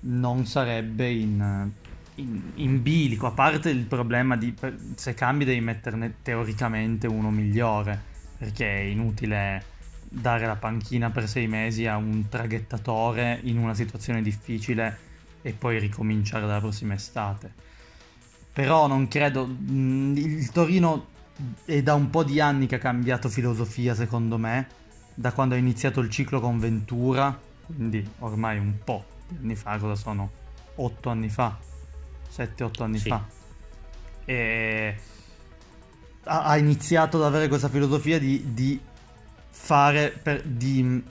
non 0.02 0.46
sarebbe 0.46 1.10
in 1.10 1.72
in, 2.16 2.52
in, 2.56 2.82
bilico, 2.82 3.28
a 3.28 3.32
parte 3.32 3.70
il 3.70 3.86
problema 3.86 4.38
di 4.38 4.54
se 4.96 5.14
cambi 5.14 5.46
devi 5.46 5.60
metterne 5.60 6.16
teoricamente 6.22 7.08
uno 7.08 7.30
migliore, 7.30 8.00
perché 8.38 8.66
è 8.66 8.82
inutile 8.82 9.74
dare 10.08 10.46
la 10.46 10.56
panchina 10.56 11.10
per 11.10 11.28
sei 11.28 11.48
mesi 11.48 11.88
a 11.88 11.98
un 11.98 12.30
traghettatore 12.30 13.40
in 13.44 13.58
una 13.58 13.74
situazione 13.74 14.22
difficile 14.22 14.98
e 15.42 15.52
poi 15.52 15.80
ricominciare 15.80 16.46
dalla 16.46 16.60
prossima 16.60 16.94
estate. 16.94 17.52
Però 18.54 18.88
non 18.88 19.08
credo, 19.10 19.44
il 19.44 20.50
Torino 20.52 21.08
è 21.66 21.82
da 21.82 21.96
un 21.96 22.10
po' 22.10 22.24
di 22.24 22.40
anni 22.40 22.68
che 22.68 22.76
ha 22.76 22.80
cambiato 22.80 23.28
filosofia 23.28 23.94
secondo 23.94 24.38
me, 24.38 24.68
da 25.16 25.32
quando 25.32 25.56
ha 25.56 25.58
iniziato 25.58 26.00
il 26.02 26.10
ciclo 26.12 26.40
con 26.40 26.60
Ventura, 26.60 27.36
quindi 27.66 28.08
ormai 28.20 28.60
un 28.60 28.76
po' 28.84 29.04
di 29.28 29.38
anni 29.42 29.56
fa, 29.56 29.78
cosa 29.78 29.96
sono? 29.96 30.30
Otto 30.76 31.10
anni 31.10 31.30
fa 31.30 31.58
7-8 32.36 32.84
anni 32.84 33.00
sì. 33.00 33.08
fa. 33.10 33.24
E 34.26 34.96
ha, 36.24 36.58
iniziato 36.58 37.18
ad 37.18 37.24
avere 37.24 37.48
questa 37.48 37.70
filosofia 37.70 38.20
di, 38.20 38.54
di 38.54 38.80
fare, 39.50 40.10
per, 40.10 40.42
di 40.44 41.04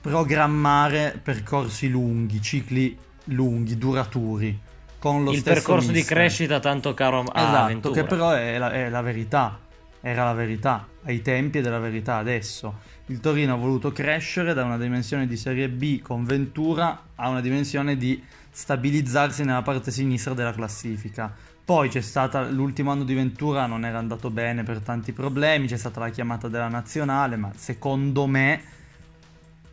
programmare 0.00 1.20
percorsi 1.22 1.88
lunghi, 1.88 2.40
cicli 2.40 2.96
lunghi, 3.24 3.76
duraturi. 3.76 4.58
Con 4.98 5.24
lo 5.24 5.32
il 5.32 5.38
stesso 5.38 5.54
percorso 5.54 5.90
mister. 5.90 6.02
di 6.02 6.14
crescita 6.14 6.60
tanto 6.60 6.94
caro 6.94 7.24
a 7.24 7.40
esatto, 7.40 7.66
Ventura. 7.66 7.94
che 7.94 8.04
però 8.04 8.30
è 8.30 8.56
la, 8.56 8.70
è 8.70 8.88
la 8.88 9.00
verità. 9.02 9.58
Era 10.02 10.24
la 10.24 10.34
verità 10.34 10.86
ai 11.04 11.22
tempi 11.22 11.58
è 11.58 11.62
la 11.62 11.78
verità 11.78 12.16
adesso. 12.16 12.80
Il 13.06 13.20
Torino 13.20 13.54
ha 13.54 13.56
voluto 13.56 13.92
crescere 13.92 14.54
da 14.54 14.64
una 14.64 14.78
dimensione 14.78 15.26
di 15.26 15.36
Serie 15.36 15.68
B 15.68 16.00
con 16.00 16.24
Ventura 16.24 17.02
a 17.14 17.28
una 17.28 17.40
dimensione 17.40 17.96
di 17.96 18.22
stabilizzarsi 18.50 19.44
nella 19.44 19.62
parte 19.62 19.90
sinistra 19.90 20.34
della 20.34 20.52
classifica. 20.52 21.34
Poi 21.64 21.88
c'è 21.88 22.00
stata 22.00 22.48
l'ultimo 22.48 22.90
anno 22.90 23.04
di 23.04 23.14
Ventura, 23.14 23.66
non 23.66 23.84
era 23.84 23.98
andato 23.98 24.30
bene 24.30 24.62
per 24.62 24.80
tanti 24.80 25.12
problemi, 25.12 25.66
c'è 25.66 25.76
stata 25.76 26.00
la 26.00 26.10
chiamata 26.10 26.48
della 26.48 26.68
nazionale, 26.68 27.36
ma 27.36 27.50
secondo 27.54 28.26
me, 28.26 28.60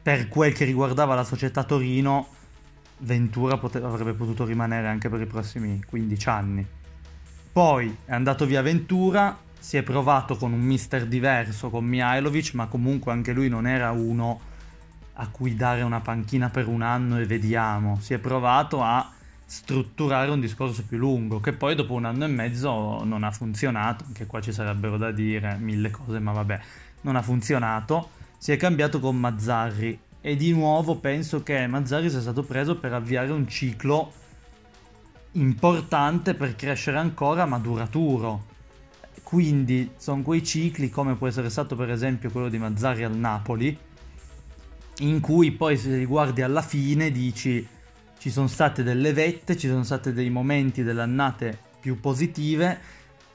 per 0.02 0.28
quel 0.28 0.54
che 0.54 0.66
riguardava 0.66 1.16
la 1.16 1.24
società 1.24 1.64
Torino, 1.64 2.28
Ventura 3.00 3.58
pote- 3.58 3.82
avrebbe 3.82 4.14
potuto 4.14 4.46
rimanere 4.46 4.88
anche 4.88 5.10
per 5.10 5.22
i 5.22 5.26
prossimi 5.26 5.82
15 5.86 6.30
anni. 6.30 6.68
Poi 7.52 7.98
è 8.06 8.14
andato 8.14 8.46
via 8.46 8.62
Ventura, 8.62 9.36
si 9.60 9.78
è 9.78 9.84
provato 9.84 10.38
con 10.38 10.54
un 10.54 10.62
mister 10.62 11.06
diverso, 11.06 11.70
con 11.70 11.86
Mihailovic, 11.86 12.54
ma 12.54 12.68
comunque 12.68 13.12
anche 13.12 13.34
lui 13.34 13.50
non 13.50 13.68
era 13.68 13.92
uno 13.92 14.40
a 15.14 15.28
cui 15.28 15.56
dare 15.56 15.82
una 15.82 16.00
panchina 16.00 16.50
per 16.50 16.68
un 16.68 16.82
anno 16.82 17.20
e 17.20 17.26
vediamo. 17.26 18.00
Si 18.02 18.14
è 18.14 18.18
provato 18.20 18.82
a 18.82 19.12
strutturare 19.46 20.32
un 20.32 20.40
discorso 20.40 20.84
più 20.84 20.98
lungo, 20.98 21.40
che 21.40 21.54
poi 21.54 21.76
dopo 21.76 21.94
un 21.94 22.06
anno 22.06 22.24
e 22.24 22.28
mezzo 22.28 23.04
non 23.04 23.24
ha 23.24 23.32
funzionato, 23.32 24.06
anche 24.08 24.26
qua 24.26 24.40
ci 24.40 24.54
sarebbero 24.54 24.98
da 24.98 25.12
dire 25.12 25.58
mille 25.58 25.92
cose, 25.92 26.20
ma 26.20 26.32
vabbè, 26.32 26.60
non 27.02 27.16
ha 27.16 27.22
funzionato. 27.22 28.12
Si 28.38 28.52
è 28.54 28.58
cambiato 28.58 29.00
con 29.00 29.18
Mazzarri 29.18 30.00
e 30.22 30.36
di 30.36 30.54
nuovo 30.54 30.96
penso 30.96 31.44
che 31.44 31.68
Mazzarri 31.68 32.10
sia 32.10 32.22
stato 32.22 32.44
preso 32.44 32.78
per 32.78 32.94
avviare 32.94 33.32
un 33.32 33.48
ciclo 33.48 34.14
importante 35.34 36.34
per 36.34 36.56
crescere 36.56 36.98
ancora, 36.98 37.46
ma 37.46 37.58
duraturo. 37.58 38.46
Quindi 39.30 39.92
sono 39.96 40.24
quei 40.24 40.44
cicli 40.44 40.90
come 40.90 41.16
può 41.16 41.28
essere 41.28 41.52
stato 41.52 41.76
per 41.76 41.92
esempio 41.92 42.32
quello 42.32 42.50
di 42.50 42.58
Mazzarri 42.58 43.04
al 43.04 43.16
Napoli, 43.16 43.78
in 45.02 45.20
cui 45.20 45.52
poi 45.52 45.78
se 45.78 45.96
li 45.96 46.06
guardi 46.06 46.42
alla 46.42 46.64
fine 46.64 47.12
dici 47.12 47.64
ci 48.18 48.32
sono 48.32 48.48
state 48.48 48.82
delle 48.82 49.14
vette, 49.14 49.56
ci 49.56 49.68
sono 49.68 49.84
stati 49.84 50.14
dei 50.14 50.32
momenti 50.32 50.82
delle 50.82 51.04
annate 51.04 51.56
più 51.80 52.00
positive 52.00 52.80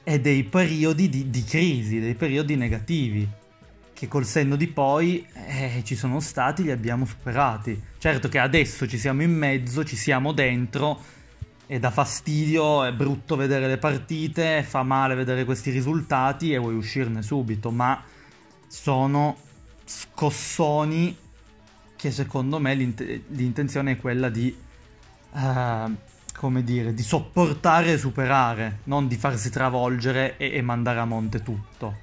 e 0.03 0.19
dei 0.19 0.43
periodi 0.43 1.09
di, 1.09 1.31
di 1.31 1.45
crisi, 1.45 2.01
dei 2.01 2.17
periodi 2.17 2.57
negativi 2.57 3.29
che 3.93 4.09
col 4.09 4.25
senno 4.25 4.57
di 4.57 4.67
poi 4.67 5.25
eh, 5.47 5.83
ci 5.85 5.95
sono 5.95 6.19
stati, 6.19 6.65
li 6.65 6.73
abbiamo 6.73 7.07
superati. 7.07 7.81
Certo 7.99 8.29
che 8.29 8.41
adesso 8.41 8.89
ci 8.89 8.99
siamo 8.99 9.23
in 9.23 9.33
mezzo, 9.33 9.85
ci 9.85 9.95
siamo 9.95 10.33
dentro 10.33 11.01
e 11.67 11.79
dà 11.79 11.91
fastidio, 11.91 12.85
è 12.85 12.93
brutto 12.93 13.37
vedere 13.37 13.67
le 13.67 13.79
partite, 13.79 14.63
fa 14.63 14.83
male 14.83 15.15
vedere 15.15 15.45
questi 15.45 15.71
risultati 15.71 16.53
e 16.53 16.59
vuoi 16.59 16.75
uscirne 16.75 17.23
subito, 17.23 17.71
ma 17.71 18.03
sono 18.67 19.37
scossoni 19.85 21.17
che 21.97 22.11
secondo 22.11 22.59
me 22.59 22.75
l'int- 22.75 23.21
l'intenzione 23.29 23.93
è 23.93 23.97
quella 23.97 24.29
di, 24.29 24.55
uh, 25.33 25.95
come 26.37 26.63
dire, 26.63 26.93
di 26.93 27.03
sopportare 27.03 27.93
e 27.93 27.99
superare, 27.99 28.81
non 28.85 29.09
di 29.09 29.17
farsi 29.17 29.49
travolgere 29.49 30.37
e, 30.37 30.53
e 30.55 30.61
mandare 30.61 30.99
a 30.99 31.07
monte 31.07 31.43
tutto. 31.43 32.03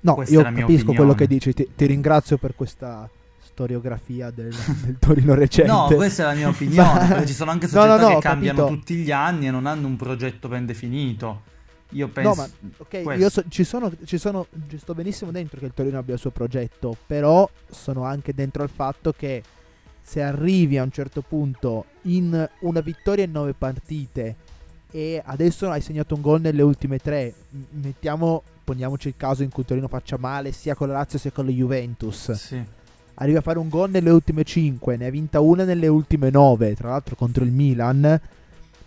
No, 0.00 0.14
Questa 0.14 0.34
io 0.34 0.42
capisco 0.42 0.64
opinione. 0.64 0.96
quello 0.96 1.14
che 1.14 1.26
dici, 1.26 1.52
ti, 1.52 1.68
ti, 1.74 1.86
ringrazio 1.86 2.36
per 2.36 2.54
questa 2.54 3.08
storiografia 3.54 4.30
del, 4.30 4.52
del 4.82 4.98
Torino 4.98 5.34
recente. 5.34 5.70
No, 5.70 5.86
questa 5.94 6.24
è 6.24 6.26
la 6.26 6.34
mia 6.34 6.48
opinione, 6.48 7.06
perché 7.06 7.26
ci 7.26 7.32
sono 7.32 7.52
anche 7.52 7.66
società 7.68 7.96
no, 7.96 8.02
no, 8.02 8.08
no, 8.08 8.14
che 8.16 8.20
cambiano 8.20 8.58
capito. 8.64 8.76
tutti 8.76 8.94
gli 8.96 9.12
anni 9.12 9.46
e 9.46 9.50
non 9.50 9.66
hanno 9.66 9.86
un 9.86 9.96
progetto 9.96 10.48
ben 10.48 10.66
definito. 10.66 11.52
Io 11.90 12.08
penso. 12.08 12.28
No, 12.28 12.34
ma 12.34 12.48
ok, 12.78 13.18
io 13.18 13.30
so, 13.30 13.44
ci, 13.48 13.62
sono, 13.62 13.90
ci 14.04 14.18
sono. 14.18 14.46
Ci 14.68 14.78
sto 14.78 14.94
benissimo 14.94 15.30
dentro 15.30 15.60
che 15.60 15.66
il 15.66 15.72
Torino 15.72 15.98
abbia 15.98 16.14
il 16.14 16.20
suo 16.20 16.30
progetto. 16.30 16.96
Però 17.06 17.48
sono 17.70 18.04
anche 18.04 18.34
dentro 18.34 18.64
al 18.64 18.70
fatto 18.70 19.14
che 19.16 19.42
se 20.02 20.20
arrivi 20.20 20.76
a 20.76 20.82
un 20.82 20.90
certo 20.90 21.22
punto 21.22 21.86
in 22.02 22.48
una 22.60 22.80
vittoria 22.80 23.24
in 23.24 23.30
nove 23.30 23.54
partite 23.54 24.36
e 24.90 25.22
adesso 25.24 25.70
hai 25.70 25.80
segnato 25.80 26.14
un 26.14 26.20
gol 26.20 26.40
nelle 26.40 26.62
ultime 26.62 26.98
tre, 26.98 27.32
mettiamo, 27.70 28.42
poniamoci 28.62 29.08
il 29.08 29.14
caso 29.16 29.42
in 29.42 29.50
cui 29.50 29.62
il 29.62 29.68
Torino 29.68 29.88
faccia 29.88 30.18
male 30.18 30.52
sia 30.52 30.74
con 30.74 30.88
la 30.88 30.94
Lazio 30.94 31.18
sia 31.18 31.30
con 31.30 31.46
la 31.46 31.52
Juventus. 31.52 32.32
Sì. 32.32 32.82
Arriva 33.14 33.38
a 33.38 33.42
fare 33.42 33.58
un 33.58 33.68
gol 33.68 33.90
nelle 33.90 34.10
ultime 34.10 34.44
5, 34.44 34.96
ne 34.96 35.06
ha 35.06 35.10
vinta 35.10 35.40
una 35.40 35.64
nelle 35.64 35.86
ultime 35.86 36.30
9, 36.30 36.74
tra 36.74 36.90
l'altro 36.90 37.16
contro 37.16 37.44
il 37.44 37.52
Milan. 37.52 38.20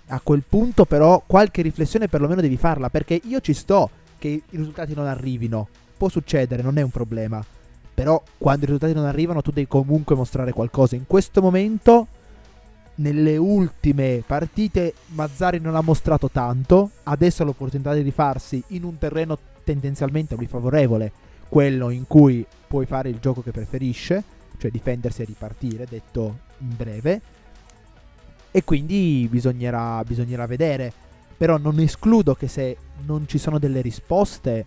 A 0.09 0.21
quel 0.21 0.43
punto 0.47 0.85
però 0.85 1.21
qualche 1.25 1.61
riflessione 1.61 2.07
perlomeno 2.07 2.41
devi 2.41 2.57
farla, 2.57 2.89
perché 2.89 3.19
io 3.23 3.41
ci 3.41 3.53
sto 3.53 3.89
che 4.17 4.27
i 4.27 4.43
risultati 4.57 4.93
non 4.93 5.05
arrivino. 5.05 5.67
Può 5.97 6.09
succedere, 6.09 6.61
non 6.61 6.77
è 6.77 6.81
un 6.81 6.91
problema. 6.91 7.43
Però 7.93 8.21
quando 8.37 8.63
i 8.63 8.65
risultati 8.67 8.93
non 8.93 9.05
arrivano 9.05 9.41
tu 9.41 9.51
devi 9.51 9.67
comunque 9.67 10.15
mostrare 10.15 10.51
qualcosa. 10.51 10.95
In 10.95 11.07
questo 11.07 11.41
momento, 11.41 12.07
nelle 12.95 13.37
ultime 13.37 14.23
partite, 14.25 14.93
Mazzari 15.07 15.59
non 15.59 15.75
ha 15.75 15.81
mostrato 15.81 16.29
tanto. 16.29 16.91
Adesso 17.03 17.41
ha 17.41 17.45
l'opportunità 17.45 17.93
di 17.93 18.01
rifarsi 18.01 18.63
in 18.67 18.83
un 18.83 18.97
terreno 18.97 19.37
tendenzialmente 19.63 20.35
a 20.35 20.37
lui 20.37 20.47
favorevole, 20.47 21.11
quello 21.49 21.89
in 21.89 22.05
cui 22.07 22.45
puoi 22.67 22.85
fare 22.85 23.09
il 23.09 23.19
gioco 23.19 23.41
che 23.41 23.51
preferisce, 23.51 24.23
cioè 24.57 24.71
difendersi 24.71 25.21
e 25.21 25.25
ripartire, 25.25 25.85
detto 25.89 26.39
in 26.59 26.75
breve. 26.75 27.21
E 28.51 28.63
quindi 28.63 29.27
bisognerà, 29.29 30.03
bisognerà 30.03 30.45
vedere. 30.45 30.91
Però 31.37 31.57
non 31.57 31.79
escludo 31.79 32.33
che 32.33 32.47
se 32.47 32.77
non 33.05 33.27
ci 33.27 33.37
sono 33.37 33.59
delle 33.59 33.81
risposte, 33.81 34.65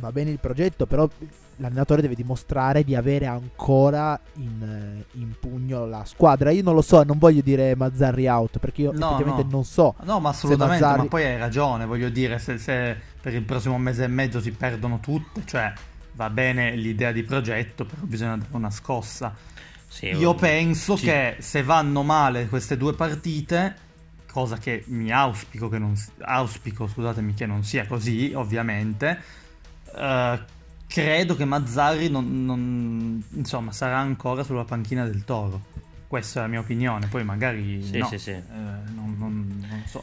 va 0.00 0.12
bene 0.12 0.30
il 0.30 0.38
progetto, 0.38 0.86
però 0.86 1.08
l'allenatore 1.56 2.02
deve 2.02 2.14
dimostrare 2.14 2.82
di 2.84 2.94
avere 2.94 3.26
ancora 3.26 4.18
in, 4.36 5.02
in, 5.12 5.34
pugno 5.38 5.86
la 5.86 6.04
squadra. 6.04 6.50
Io 6.50 6.62
non 6.62 6.74
lo 6.74 6.82
so, 6.82 7.02
non 7.02 7.18
voglio 7.18 7.42
dire 7.42 7.76
Mazzarri 7.76 8.26
out 8.26 8.58
perché 8.58 8.82
io 8.82 8.92
no, 8.92 9.06
effettivamente 9.06 9.42
no. 9.44 9.48
non 9.50 9.64
so. 9.64 9.94
No, 10.02 10.20
ma 10.20 10.30
assolutamente, 10.30 10.82
Mazzarri... 10.82 11.02
ma 11.02 11.08
poi 11.08 11.24
hai 11.24 11.38
ragione, 11.38 11.86
voglio 11.86 12.08
dire, 12.08 12.38
se, 12.38 12.58
se, 12.58 12.96
per 13.20 13.34
il 13.34 13.42
prossimo 13.42 13.78
mese 13.78 14.04
e 14.04 14.08
mezzo 14.08 14.40
si 14.40 14.50
perdono 14.50 14.98
tutte, 15.00 15.42
cioè 15.44 15.72
va 16.12 16.30
bene 16.30 16.74
l'idea 16.74 17.12
di 17.12 17.22
progetto, 17.22 17.84
però 17.84 18.02
bisogna 18.02 18.36
dare 18.36 18.50
una 18.52 18.70
scossa. 18.70 19.34
Sì, 19.86 20.06
io 20.06 20.34
penso 20.34 20.96
sì. 20.96 21.06
che 21.06 21.36
se 21.40 21.62
vanno 21.62 22.02
male 22.02 22.46
queste 22.46 22.76
due 22.76 22.94
partite, 22.94 23.88
cosa 24.30 24.56
che 24.56 24.84
mi 24.86 25.10
auspico 25.10 25.68
che 25.68 25.78
non, 25.78 25.94
auspico, 26.20 26.86
scusatemi, 26.86 27.34
che 27.34 27.46
non 27.46 27.64
sia 27.64 27.86
così, 27.86 28.32
ovviamente, 28.34 29.20
uh, 29.94 30.38
credo 30.86 31.36
che 31.36 31.44
Mazzarri 31.44 32.08
non, 32.08 32.44
non, 32.44 33.22
insomma, 33.34 33.72
sarà 33.72 33.98
ancora 33.98 34.42
sulla 34.42 34.64
panchina 34.64 35.04
del 35.04 35.24
Toro. 35.24 35.68
Questa 36.06 36.40
è 36.40 36.42
la 36.42 36.48
mia 36.48 36.60
opinione, 36.60 37.06
poi 37.06 37.22
magari 37.22 37.82
sì, 37.82 37.98
no, 37.98 38.06
sì, 38.08 38.18
sì. 38.18 38.30
Eh, 38.30 38.42
non, 38.42 39.14
non 39.16 39.82
so. 39.86 40.02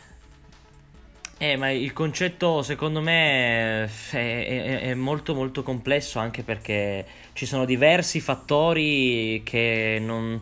Eh, 1.39 1.55
ma 1.55 1.69
il 1.69 1.93
concetto 1.93 2.63
secondo 2.63 2.99
me 2.99 3.83
è, 3.83 3.89
è, 4.11 4.79
è, 4.79 4.93
molto 4.95 5.35
molto 5.35 5.61
complesso 5.61 6.17
anche 6.17 6.41
perché 6.41 7.05
ci 7.33 7.45
sono 7.45 7.63
diversi 7.63 8.19
fattori 8.19 9.43
che 9.43 10.01
non, 10.01 10.41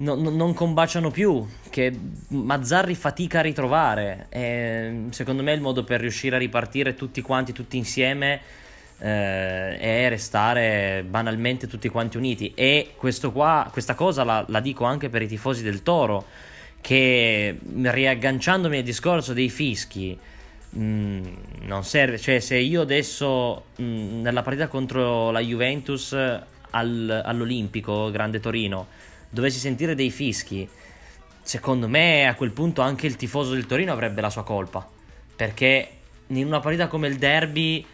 non, 0.00 0.22
non 0.36 0.54
combaciano 0.54 1.10
più, 1.10 1.46
che 1.68 1.92
Mazzarri 2.28 2.94
fatica 2.94 3.40
a 3.40 3.42
ritrovare. 3.42 4.26
E 4.28 5.04
secondo 5.10 5.42
me 5.42 5.52
il 5.52 5.60
modo 5.60 5.84
per 5.84 6.00
riuscire 6.00 6.36
a 6.36 6.38
ripartire 6.38 6.94
tutti 6.94 7.20
quanti, 7.20 7.52
tutti 7.52 7.76
insieme, 7.76 8.40
eh, 8.98 9.78
è 9.78 10.08
restare 10.08 11.04
banalmente 11.08 11.66
tutti 11.66 11.88
quanti 11.88 12.16
uniti. 12.16 12.52
E 12.54 12.94
qua, 13.32 13.68
questa 13.70 13.94
cosa 13.94 14.24
la, 14.24 14.44
la 14.48 14.60
dico 14.60 14.84
anche 14.84 15.08
per 15.08 15.22
i 15.22 15.28
tifosi 15.28 15.62
del 15.62 15.82
Toro 15.82 16.24
che 16.80 17.58
riagganciandomi 17.82 18.78
al 18.78 18.82
discorso 18.82 19.34
dei 19.34 19.50
fischi 19.50 20.18
mm, 20.76 21.24
non 21.64 21.84
serve, 21.84 22.18
cioè 22.18 22.40
se 22.40 22.56
io 22.56 22.80
adesso 22.80 23.64
mh, 23.76 23.82
mm, 23.82 24.22
nella 24.22 24.42
partita 24.42 24.66
contro 24.66 25.30
la 25.30 25.40
Juventus 25.40 26.14
al, 26.70 27.22
all'Olimpico 27.22 28.10
Grande 28.10 28.40
Torino 28.40 28.86
dovessi 29.30 29.58
sentire 29.58 29.94
dei 29.94 30.10
fischi, 30.10 30.68
secondo 31.42 31.88
me 31.88 32.26
a 32.26 32.34
quel 32.34 32.50
punto 32.50 32.82
anche 32.82 33.06
il 33.06 33.16
tifoso 33.16 33.54
del 33.54 33.66
Torino 33.66 33.92
avrebbe 33.92 34.20
la 34.20 34.30
sua 34.30 34.44
colpa, 34.44 34.86
perché 35.34 35.88
in 36.26 36.46
una 36.46 36.60
partita 36.60 36.86
come 36.86 37.08
il 37.08 37.16
derby 37.16 37.84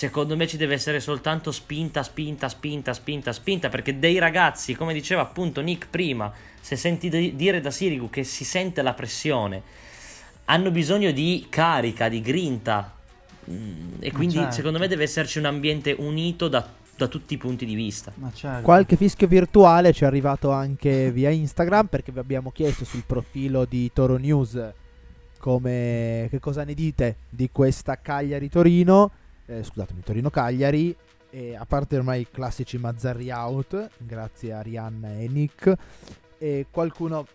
secondo 0.00 0.34
me 0.34 0.46
ci 0.46 0.56
deve 0.56 0.72
essere 0.72 0.98
soltanto 0.98 1.52
spinta, 1.52 2.02
spinta, 2.02 2.48
spinta, 2.48 2.94
spinta, 2.94 3.32
spinta, 3.34 3.68
perché 3.68 3.98
dei 3.98 4.18
ragazzi, 4.18 4.74
come 4.74 4.94
diceva 4.94 5.20
appunto 5.20 5.60
Nick 5.60 5.88
prima, 5.90 6.32
se 6.58 6.74
senti 6.76 7.34
dire 7.36 7.60
da 7.60 7.70
Sirigu 7.70 8.08
che 8.08 8.24
si 8.24 8.44
sente 8.44 8.80
la 8.80 8.94
pressione, 8.94 9.62
hanno 10.46 10.70
bisogno 10.70 11.10
di 11.10 11.46
carica, 11.50 12.08
di 12.08 12.22
grinta. 12.22 12.96
Mm, 13.50 13.96
e 14.00 14.10
quindi 14.10 14.36
certo. 14.36 14.52
secondo 14.52 14.78
me 14.78 14.88
deve 14.88 15.02
esserci 15.02 15.38
un 15.38 15.44
ambiente 15.44 15.94
unito 15.98 16.48
da, 16.48 16.66
da 17.04 17.08
tutti 17.08 17.34
i 17.34 17.38
punti 17.38 17.64
di 17.64 17.74
vista. 17.74 18.12
Certo. 18.32 18.62
Qualche 18.62 18.96
fischio 18.96 19.26
virtuale 19.26 19.92
ci 19.92 20.04
è 20.04 20.06
arrivato 20.06 20.50
anche 20.50 21.10
via 21.12 21.30
Instagram 21.30 21.86
perché 21.86 22.12
vi 22.12 22.18
abbiamo 22.18 22.50
chiesto 22.50 22.84
sul 22.84 23.04
profilo 23.06 23.64
di 23.64 23.90
Toro 23.92 24.16
News 24.16 24.72
come, 25.38 26.26
che 26.28 26.38
cosa 26.38 26.64
ne 26.64 26.74
dite 26.74 27.16
di 27.30 27.48
questa 27.50 27.98
Cagliari 28.00 28.48
Torino 28.50 29.10
eh, 29.50 29.64
scusatemi, 29.64 30.02
Torino-Cagliari, 30.02 30.96
e 31.30 31.56
a 31.56 31.64
parte 31.64 31.96
ormai 31.96 32.22
i 32.22 32.28
classici 32.30 32.78
Mazzarri 32.78 33.30
out, 33.30 33.90
grazie 33.98 34.52
a 34.52 34.60
Rihanna 34.60 35.18
e 35.18 35.28
Nick, 35.28 35.74
e 36.38 36.66
qualcuno 36.70 37.26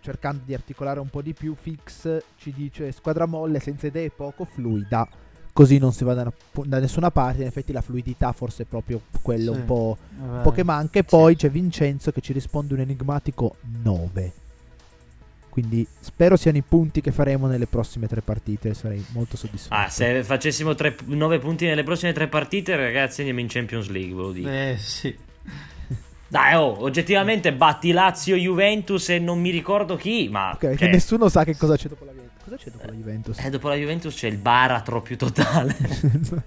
cercando 0.00 0.42
di 0.44 0.54
articolare 0.54 1.00
un 1.00 1.08
po' 1.08 1.22
di 1.22 1.34
più, 1.34 1.54
Fix 1.54 2.22
ci 2.36 2.52
dice 2.52 2.92
squadra 2.92 3.26
molle 3.26 3.58
senza 3.58 3.86
idee 3.86 4.10
poco 4.10 4.44
fluida, 4.44 5.08
così 5.52 5.78
non 5.78 5.92
si 5.92 6.04
va 6.04 6.14
da, 6.14 6.32
da 6.64 6.78
nessuna 6.78 7.10
parte, 7.10 7.42
in 7.42 7.46
effetti 7.46 7.72
la 7.72 7.80
fluidità 7.80 8.32
forse 8.32 8.62
è 8.62 8.66
proprio 8.66 9.00
quello 9.22 9.52
sì, 9.52 9.58
un, 9.58 9.64
po', 9.64 9.98
un, 10.20 10.40
po', 10.42 10.52
che 10.52 10.64
manca, 10.64 10.98
e 10.98 11.04
poi 11.04 11.32
sì. 11.32 11.40
c'è 11.40 11.50
Vincenzo 11.50 12.12
che 12.12 12.20
ci 12.20 12.32
risponde 12.32 12.74
un 12.74 12.80
enigmatico 12.80 13.56
9. 13.82 14.32
Quindi 15.50 15.86
spero 15.98 16.36
siano 16.36 16.58
i 16.58 16.62
punti 16.62 17.00
che 17.00 17.10
faremo 17.10 17.48
nelle 17.48 17.66
prossime 17.66 18.06
tre 18.06 18.22
partite. 18.22 18.72
Sarei 18.72 19.04
molto 19.10 19.36
soddisfatto. 19.36 19.82
Ah, 19.82 19.88
se 19.88 20.22
facessimo 20.22 20.74
9 21.06 21.38
punti 21.40 21.66
nelle 21.66 21.82
prossime 21.82 22.12
tre 22.12 22.28
partite, 22.28 22.76
ragazzi, 22.76 23.20
andiamo 23.20 23.40
in 23.40 23.48
Champions 23.48 23.88
League. 23.88 24.14
Ve 24.14 24.22
lo 24.22 24.32
dico. 24.32 24.48
Eh, 24.48 24.76
sì. 24.78 25.14
Dai, 26.28 26.54
oh, 26.54 26.80
oggettivamente 26.84 27.52
batti 27.52 27.90
Lazio, 27.90 28.36
Juventus 28.36 29.08
e 29.08 29.18
non 29.18 29.40
mi 29.40 29.50
ricordo 29.50 29.96
chi, 29.96 30.28
ma... 30.30 30.52
Ok, 30.52 30.76
cioè... 30.76 30.88
nessuno 30.88 31.28
sa 31.28 31.42
che 31.42 31.56
cosa 31.56 31.76
c'è 31.76 31.88
dopo 31.88 32.04
la 32.04 32.12
Juventus. 32.12 32.29
Cosa 32.50 32.64
c'è 32.64 32.70
dopo 32.72 32.86
la 32.86 32.92
Juventus? 32.92 33.38
Eh, 33.38 33.50
dopo 33.50 33.68
la 33.68 33.74
Juventus 33.76 34.12
c'è 34.12 34.26
il 34.26 34.36
baratro 34.36 35.00
più 35.02 35.16
totale. 35.16 35.76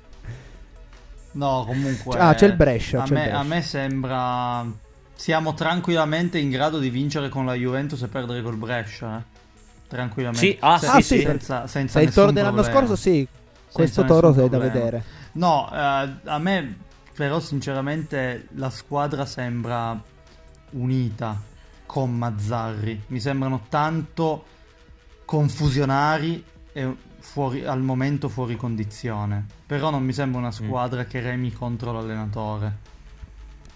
no, 1.32 1.64
comunque... 1.66 2.20
Ah, 2.20 2.34
c'è 2.34 2.46
il 2.46 2.56
Brescia. 2.56 3.04
A, 3.04 3.06
c'è 3.06 3.14
me, 3.14 3.20
il 3.20 3.26
Brescia. 3.28 3.40
a 3.40 3.44
me 3.44 3.62
sembra 3.62 4.66
siamo 5.16 5.54
tranquillamente 5.54 6.40
in 6.40 6.50
grado 6.50 6.80
di 6.80 6.90
vincere 6.90 7.30
con 7.30 7.46
la 7.46 7.54
Juventus 7.54 8.02
e 8.02 8.10
perdere 8.10 8.42
col 8.42 8.58
Brescia. 8.58 9.18
Eh? 9.18 9.22
Tranquillamente. 9.88 10.46
Sì, 10.46 10.58
ah, 10.60 10.78
Se, 10.78 11.02
sì, 11.02 11.22
senza, 11.22 11.68
senza 11.68 12.00
Se 12.00 12.06
il 12.06 12.14
toro 12.14 12.34
dell'anno 12.34 12.64
scorso, 12.64 12.98
sì. 12.98 13.26
Questo 13.72 14.04
toro 14.04 14.34
è 14.34 14.50
da 14.50 14.58
vedere. 14.58 15.04
No, 15.34 15.70
eh, 15.72 16.10
a 16.26 16.38
me 16.38 16.80
però 17.16 17.40
sinceramente 17.40 18.48
la 18.56 18.70
squadra 18.70 19.26
sembra 19.26 19.98
unita 20.72 21.42
con 21.86 22.14
Mazzarri. 22.14 23.04
Mi 23.08 23.22
sembrano 23.22 23.68
tanto 23.70 24.52
confusionari 25.34 26.46
e 26.74 26.96
fuori, 27.18 27.66
al 27.66 27.82
momento 27.82 28.30
fuori 28.30 28.56
condizione. 28.56 29.44
Però 29.66 29.90
non 29.90 30.04
mi 30.04 30.14
sembra 30.14 30.38
una 30.38 30.50
mm. 30.50 30.52
squadra 30.52 31.02
mm. 31.02 31.08
che 31.08 31.22
remi 31.22 31.52
contro 31.52 31.92
l'allenatore. 31.92 32.78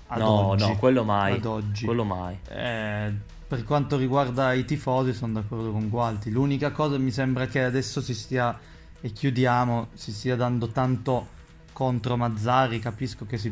Ad 0.05 0.19
no, 0.19 0.29
oggi, 0.49 0.67
no, 0.67 0.75
quello 0.77 1.03
mai. 1.03 1.33
Ad 1.33 1.45
oggi. 1.45 1.85
Quello 1.85 2.03
mai. 2.03 2.37
Eh, 2.47 3.11
per 3.47 3.63
quanto 3.63 3.97
riguarda 3.97 4.53
i 4.53 4.65
tifosi, 4.65 5.13
sono 5.13 5.33
d'accordo 5.33 5.71
con 5.71 5.89
Gualti. 5.89 6.29
L'unica 6.29 6.69
cosa 6.69 6.99
mi 6.99 7.09
sembra 7.09 7.47
che 7.47 7.63
adesso 7.63 8.01
si 8.01 8.13
stia, 8.13 8.55
e 9.01 9.11
chiudiamo, 9.11 9.87
si 9.95 10.13
stia 10.13 10.35
dando 10.35 10.67
tanto 10.67 11.27
contro 11.73 12.17
Mazzari. 12.17 12.77
Capisco 12.77 13.25
che 13.25 13.39
si, 13.39 13.51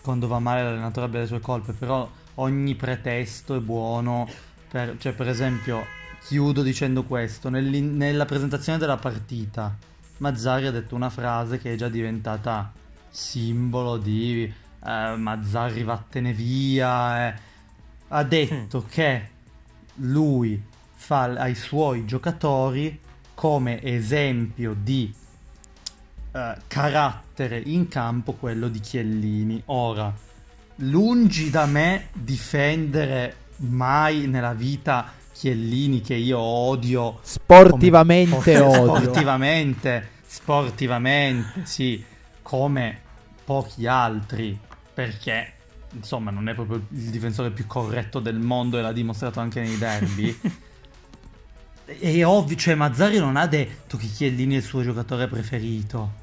quando 0.00 0.28
va 0.28 0.38
male 0.38 0.62
l'allenatore 0.62 1.06
abbia 1.06 1.20
le 1.20 1.26
sue 1.26 1.40
colpe, 1.40 1.74
però 1.74 2.10
ogni 2.36 2.74
pretesto 2.74 3.54
è 3.54 3.60
buono. 3.60 4.26
Per, 4.66 4.96
cioè, 4.96 5.12
per 5.12 5.28
esempio, 5.28 6.00
chiudo 6.24 6.62
dicendo 6.62 7.04
questo: 7.04 7.48
nella 7.48 8.24
presentazione 8.24 8.78
della 8.78 8.96
partita, 8.96 9.76
Mazzari 10.18 10.66
ha 10.66 10.70
detto 10.70 10.94
una 10.94 11.10
frase 11.10 11.58
che 11.58 11.72
è 11.72 11.76
già 11.76 11.88
diventata 11.88 12.72
simbolo 13.10 13.98
di 13.98 14.44
eh, 14.44 15.16
Mazzarri 15.16 15.82
vattene 15.82 16.32
via, 16.32 17.28
eh. 17.28 17.34
ha 18.08 18.22
detto 18.24 18.82
mm. 18.84 18.90
che 18.90 19.28
lui 19.96 20.62
fa 20.94 21.24
ai 21.24 21.54
suoi 21.54 22.06
giocatori 22.06 22.98
come 23.34 23.82
esempio 23.82 24.74
di 24.78 25.12
eh, 26.32 26.56
carattere 26.66 27.60
in 27.64 27.88
campo 27.88 28.32
quello 28.34 28.68
di 28.68 28.80
Chiellini. 28.80 29.62
Ora, 29.66 30.14
lungi 30.76 31.50
da 31.50 31.66
me 31.66 32.08
difendere 32.12 33.36
mai 33.56 34.26
nella 34.26 34.54
vita 34.54 35.20
Chiellini 35.32 36.00
che 36.00 36.14
io 36.14 36.38
odio 36.38 37.18
sportivamente 37.22 38.54
come, 38.54 38.76
odio 38.78 38.92
sportivamente 38.92 40.08
sportivamente 40.26 41.62
sì 41.64 42.04
come 42.42 43.00
pochi 43.44 43.86
altri 43.86 44.58
perché 44.94 45.52
insomma 45.92 46.30
non 46.30 46.48
è 46.48 46.54
proprio 46.54 46.76
il 46.76 47.10
difensore 47.10 47.50
più 47.50 47.66
corretto 47.66 48.18
del 48.20 48.38
mondo 48.38 48.78
e 48.78 48.82
l'ha 48.82 48.92
dimostrato 48.92 49.40
anche 49.40 49.60
nei 49.60 49.78
derby. 49.78 50.38
è 51.84 52.24
ovvio, 52.24 52.56
cioè 52.56 52.74
Mazzari 52.74 53.18
non 53.18 53.36
ha 53.36 53.46
detto 53.46 53.96
che 53.96 54.06
Chiellini 54.06 54.54
è 54.54 54.58
il 54.58 54.62
suo 54.62 54.82
giocatore 54.82 55.28
preferito. 55.28 56.20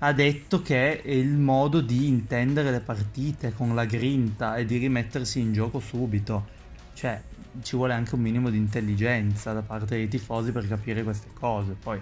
Ha 0.00 0.12
detto 0.12 0.62
che 0.62 1.02
è 1.02 1.08
il 1.10 1.36
modo 1.36 1.80
di 1.80 2.06
intendere 2.06 2.70
le 2.70 2.80
partite 2.80 3.52
con 3.52 3.74
la 3.74 3.84
grinta 3.84 4.56
e 4.56 4.64
di 4.64 4.76
rimettersi 4.76 5.40
in 5.40 5.52
gioco 5.52 5.80
subito. 5.80 6.56
Cioè, 6.94 7.20
ci 7.62 7.76
vuole 7.76 7.92
anche 7.92 8.14
un 8.14 8.20
minimo 8.20 8.50
di 8.50 8.56
intelligenza 8.56 9.52
da 9.52 9.62
parte 9.62 9.96
dei 9.96 10.08
tifosi 10.08 10.52
per 10.52 10.66
capire 10.66 11.02
queste 11.02 11.28
cose. 11.38 11.76
Poi, 11.80 12.00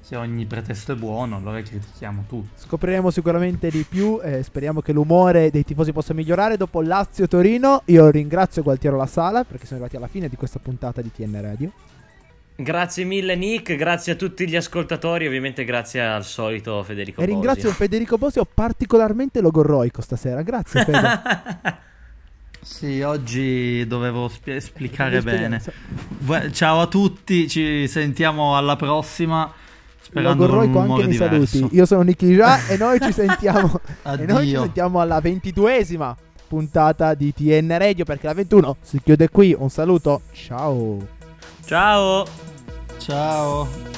se 0.00 0.16
ogni 0.16 0.46
pretesto 0.46 0.92
è 0.92 0.94
buono, 0.94 1.36
allora 1.36 1.60
critichiamo 1.60 2.24
tutti. 2.28 2.50
Scopriremo 2.54 3.10
sicuramente 3.10 3.70
di 3.70 3.84
più 3.88 4.20
e 4.22 4.42
speriamo 4.42 4.80
che 4.80 4.92
l'umore 4.92 5.50
dei 5.50 5.64
tifosi 5.64 5.92
possa 5.92 6.14
migliorare 6.14 6.56
dopo 6.56 6.80
Lazio-Torino. 6.82 7.82
Io 7.86 8.08
ringrazio 8.10 8.62
Gualtiero 8.62 8.96
La 8.96 9.06
Sala 9.06 9.44
perché 9.44 9.66
siamo 9.66 9.82
arrivati 9.82 9.96
alla 9.96 10.10
fine 10.10 10.28
di 10.28 10.36
questa 10.36 10.58
puntata 10.58 11.02
di 11.02 11.10
TN 11.10 11.40
Radio. 11.40 11.72
Grazie 12.58 13.04
mille 13.04 13.36
Nick, 13.36 13.74
grazie 13.76 14.12
a 14.12 14.16
tutti 14.16 14.48
gli 14.48 14.56
ascoltatori, 14.56 15.26
ovviamente 15.26 15.62
grazie 15.64 16.00
al 16.00 16.24
solito 16.24 16.82
Federico 16.82 17.20
E 17.20 17.26
ringrazio 17.26 17.70
Federico 17.70 18.16
Bosio 18.16 18.46
particolarmente 18.46 19.42
logorroico 19.42 20.00
stasera, 20.00 20.40
grazie 20.40 20.82
Fede. 20.82 21.20
sì, 22.60 23.00
oggi 23.02 23.86
dovevo 23.86 24.28
spie- 24.28 24.56
esplicare 24.56 25.22
bene. 25.22 25.62
Ciao 26.52 26.80
a 26.80 26.86
tutti, 26.86 27.48
ci 27.48 27.86
sentiamo 27.88 28.56
alla 28.56 28.76
prossima. 28.76 29.52
Logorroico 30.12 30.78
anche 30.78 31.02
nei 31.02 31.08
diverso. 31.08 31.46
saluti. 31.46 31.76
Io 31.76 31.84
sono 31.84 32.02
Nicky 32.02 32.34
Già 32.34 32.66
e 32.68 32.76
noi 32.76 33.00
ci 33.00 33.12
sentiamo 33.12 33.80
e 34.04 34.24
noi 34.24 34.46
ci 34.46 34.56
sentiamo 34.56 35.00
alla 35.00 35.20
ventiduesima 35.20 36.16
puntata 36.46 37.14
di 37.14 37.34
TN 37.34 37.76
Radio 37.76 38.04
perché 38.04 38.26
la 38.26 38.34
21 38.34 38.76
si 38.80 39.00
chiude 39.02 39.28
qui. 39.28 39.54
Un 39.58 39.68
saluto, 39.68 40.22
ciao. 40.32 41.06
Ciao. 41.64 42.24
Ciao. 42.98 43.95